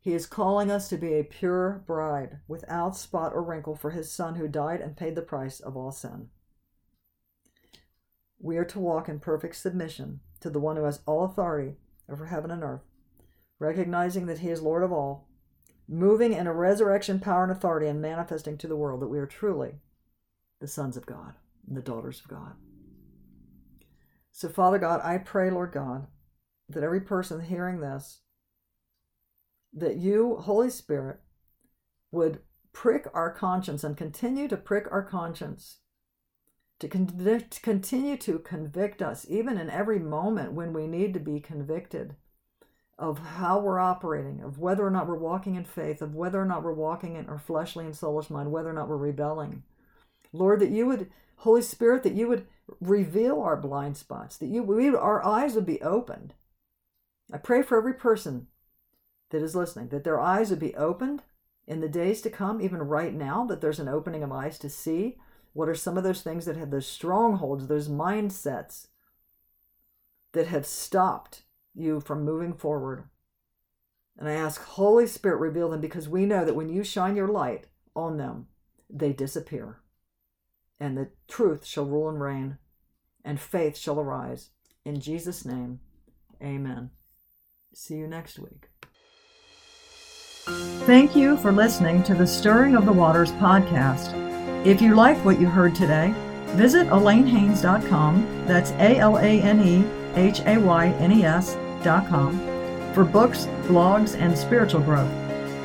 He 0.00 0.14
is 0.14 0.26
calling 0.26 0.70
us 0.70 0.88
to 0.88 0.96
be 0.96 1.14
a 1.14 1.24
pure 1.24 1.84
bride 1.86 2.38
without 2.48 2.96
spot 2.96 3.32
or 3.34 3.42
wrinkle 3.42 3.76
for 3.76 3.90
his 3.90 4.12
son 4.12 4.34
who 4.34 4.48
died 4.48 4.80
and 4.80 4.96
paid 4.96 5.14
the 5.14 5.22
price 5.22 5.60
of 5.60 5.76
all 5.76 5.92
sin. 5.92 6.28
We 8.38 8.56
are 8.56 8.64
to 8.64 8.80
walk 8.80 9.08
in 9.08 9.20
perfect 9.20 9.54
submission 9.56 10.20
to 10.40 10.50
the 10.50 10.58
one 10.58 10.76
who 10.76 10.84
has 10.84 11.00
all 11.06 11.24
authority 11.24 11.76
over 12.10 12.26
heaven 12.26 12.50
and 12.50 12.64
earth, 12.64 12.82
recognizing 13.60 14.26
that 14.26 14.40
he 14.40 14.50
is 14.50 14.60
Lord 14.60 14.82
of 14.82 14.92
all, 14.92 15.28
moving 15.88 16.32
in 16.32 16.48
a 16.48 16.52
resurrection 16.52 17.20
power 17.20 17.44
and 17.44 17.52
authority, 17.52 17.86
and 17.86 18.02
manifesting 18.02 18.58
to 18.58 18.66
the 18.66 18.76
world 18.76 19.00
that 19.00 19.08
we 19.08 19.20
are 19.20 19.26
truly 19.26 19.76
the 20.60 20.66
sons 20.66 20.96
of 20.96 21.06
God 21.06 21.34
and 21.68 21.76
the 21.76 21.82
daughters 21.82 22.20
of 22.20 22.28
God. 22.28 22.54
So, 24.32 24.48
Father 24.48 24.78
God, 24.78 25.00
I 25.04 25.18
pray, 25.18 25.50
Lord 25.50 25.72
God, 25.72 26.06
that 26.68 26.82
every 26.82 27.00
person 27.00 27.40
hearing 27.40 27.80
this, 27.80 28.20
that 29.74 29.96
you, 29.96 30.36
Holy 30.36 30.70
Spirit, 30.70 31.20
would 32.10 32.40
prick 32.72 33.06
our 33.12 33.30
conscience 33.30 33.84
and 33.84 33.96
continue 33.96 34.48
to 34.48 34.56
prick 34.56 34.86
our 34.90 35.02
conscience 35.02 35.78
to 36.78 36.88
convict, 36.88 37.62
continue 37.62 38.16
to 38.16 38.38
convict 38.40 39.02
us, 39.02 39.24
even 39.28 39.56
in 39.56 39.70
every 39.70 40.00
moment 40.00 40.52
when 40.52 40.72
we 40.72 40.86
need 40.86 41.14
to 41.14 41.20
be 41.20 41.38
convicted 41.38 42.16
of 42.98 43.18
how 43.18 43.60
we're 43.60 43.78
operating, 43.78 44.40
of 44.42 44.58
whether 44.58 44.84
or 44.84 44.90
not 44.90 45.06
we're 45.06 45.16
walking 45.16 45.54
in 45.54 45.64
faith, 45.64 46.02
of 46.02 46.14
whether 46.14 46.40
or 46.40 46.44
not 46.44 46.62
we're 46.62 46.72
walking 46.72 47.16
in 47.16 47.28
our 47.28 47.38
fleshly 47.38 47.84
and 47.84 47.94
soulish 47.94 48.30
mind, 48.30 48.50
whether 48.50 48.70
or 48.70 48.72
not 48.72 48.88
we're 48.88 48.96
rebelling. 48.96 49.62
Lord, 50.32 50.60
that 50.60 50.70
you 50.70 50.86
would, 50.86 51.10
Holy 51.36 51.62
Spirit, 51.62 52.02
that 52.02 52.14
you 52.14 52.28
would 52.28 52.46
reveal 52.80 53.40
our 53.40 53.56
blind 53.56 53.96
spots, 53.96 54.36
that 54.38 54.46
you, 54.46 54.62
we, 54.62 54.88
our 54.88 55.24
eyes 55.24 55.54
would 55.54 55.66
be 55.66 55.82
opened. 55.82 56.34
I 57.32 57.38
pray 57.38 57.62
for 57.62 57.78
every 57.78 57.94
person 57.94 58.48
that 59.30 59.42
is 59.42 59.54
listening, 59.54 59.88
that 59.88 60.04
their 60.04 60.20
eyes 60.20 60.50
would 60.50 60.58
be 60.58 60.74
opened 60.74 61.22
in 61.66 61.80
the 61.80 61.88
days 61.88 62.20
to 62.22 62.30
come, 62.30 62.60
even 62.60 62.78
right 62.78 63.14
now, 63.14 63.44
that 63.46 63.60
there's 63.60 63.80
an 63.80 63.88
opening 63.88 64.22
of 64.22 64.32
eyes 64.32 64.58
to 64.58 64.68
see 64.68 65.16
what 65.52 65.68
are 65.68 65.74
some 65.74 65.98
of 65.98 66.04
those 66.04 66.22
things 66.22 66.44
that 66.46 66.56
have 66.56 66.70
those 66.70 66.86
strongholds, 66.86 67.66
those 67.66 67.88
mindsets 67.88 68.88
that 70.32 70.46
have 70.46 70.66
stopped 70.66 71.42
you 71.74 72.00
from 72.00 72.24
moving 72.24 72.54
forward? 72.54 73.04
And 74.18 74.28
I 74.28 74.32
ask, 74.32 74.62
Holy 74.62 75.06
Spirit, 75.06 75.38
reveal 75.38 75.70
them 75.70 75.80
because 75.80 76.08
we 76.08 76.26
know 76.26 76.44
that 76.44 76.54
when 76.54 76.68
you 76.68 76.84
shine 76.84 77.16
your 77.16 77.28
light 77.28 77.66
on 77.94 78.16
them, 78.16 78.46
they 78.88 79.12
disappear. 79.12 79.80
And 80.78 80.96
the 80.96 81.08
truth 81.28 81.64
shall 81.64 81.84
rule 81.84 82.08
and 82.08 82.20
reign, 82.20 82.58
and 83.24 83.40
faith 83.40 83.76
shall 83.76 84.00
arise. 84.00 84.50
In 84.84 85.00
Jesus' 85.00 85.44
name, 85.44 85.80
amen. 86.42 86.90
See 87.74 87.94
you 87.94 88.06
next 88.06 88.38
week. 88.38 88.68
Thank 90.86 91.14
you 91.14 91.36
for 91.36 91.52
listening 91.52 92.02
to 92.04 92.14
the 92.14 92.26
Stirring 92.26 92.74
of 92.74 92.84
the 92.84 92.92
Waters 92.92 93.30
podcast. 93.32 94.12
If 94.66 94.82
you 94.82 94.94
liked 94.94 95.24
what 95.24 95.40
you 95.40 95.46
heard 95.46 95.74
today, 95.74 96.12
visit 96.48 96.88
AlaneHaynes.com, 96.88 98.44
that's 98.46 98.72
A 98.72 98.98
L 98.98 99.18
A 99.18 99.40
N 99.40 99.60
E 99.60 99.84
H 100.16 100.40
A 100.40 100.58
Y 100.58 100.88
N 100.98 101.12
E 101.12 101.24
S.com, 101.24 102.38
for 102.92 103.04
books, 103.04 103.46
blogs, 103.62 104.16
and 104.18 104.36
spiritual 104.36 104.80
growth. 104.80 105.12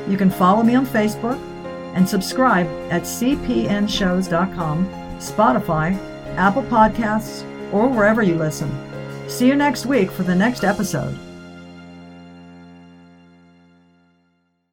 You 0.07 0.17
can 0.17 0.29
follow 0.29 0.63
me 0.63 0.75
on 0.75 0.85
Facebook 0.85 1.39
and 1.95 2.07
subscribe 2.07 2.67
at 2.91 3.01
cpnshows.com, 3.01 4.87
Spotify, 5.17 6.16
Apple 6.37 6.63
Podcasts, 6.63 7.43
or 7.73 7.87
wherever 7.87 8.21
you 8.21 8.35
listen. 8.35 8.71
See 9.27 9.47
you 9.47 9.55
next 9.55 9.85
week 9.85 10.11
for 10.11 10.23
the 10.23 10.35
next 10.35 10.63
episode. 10.63 11.17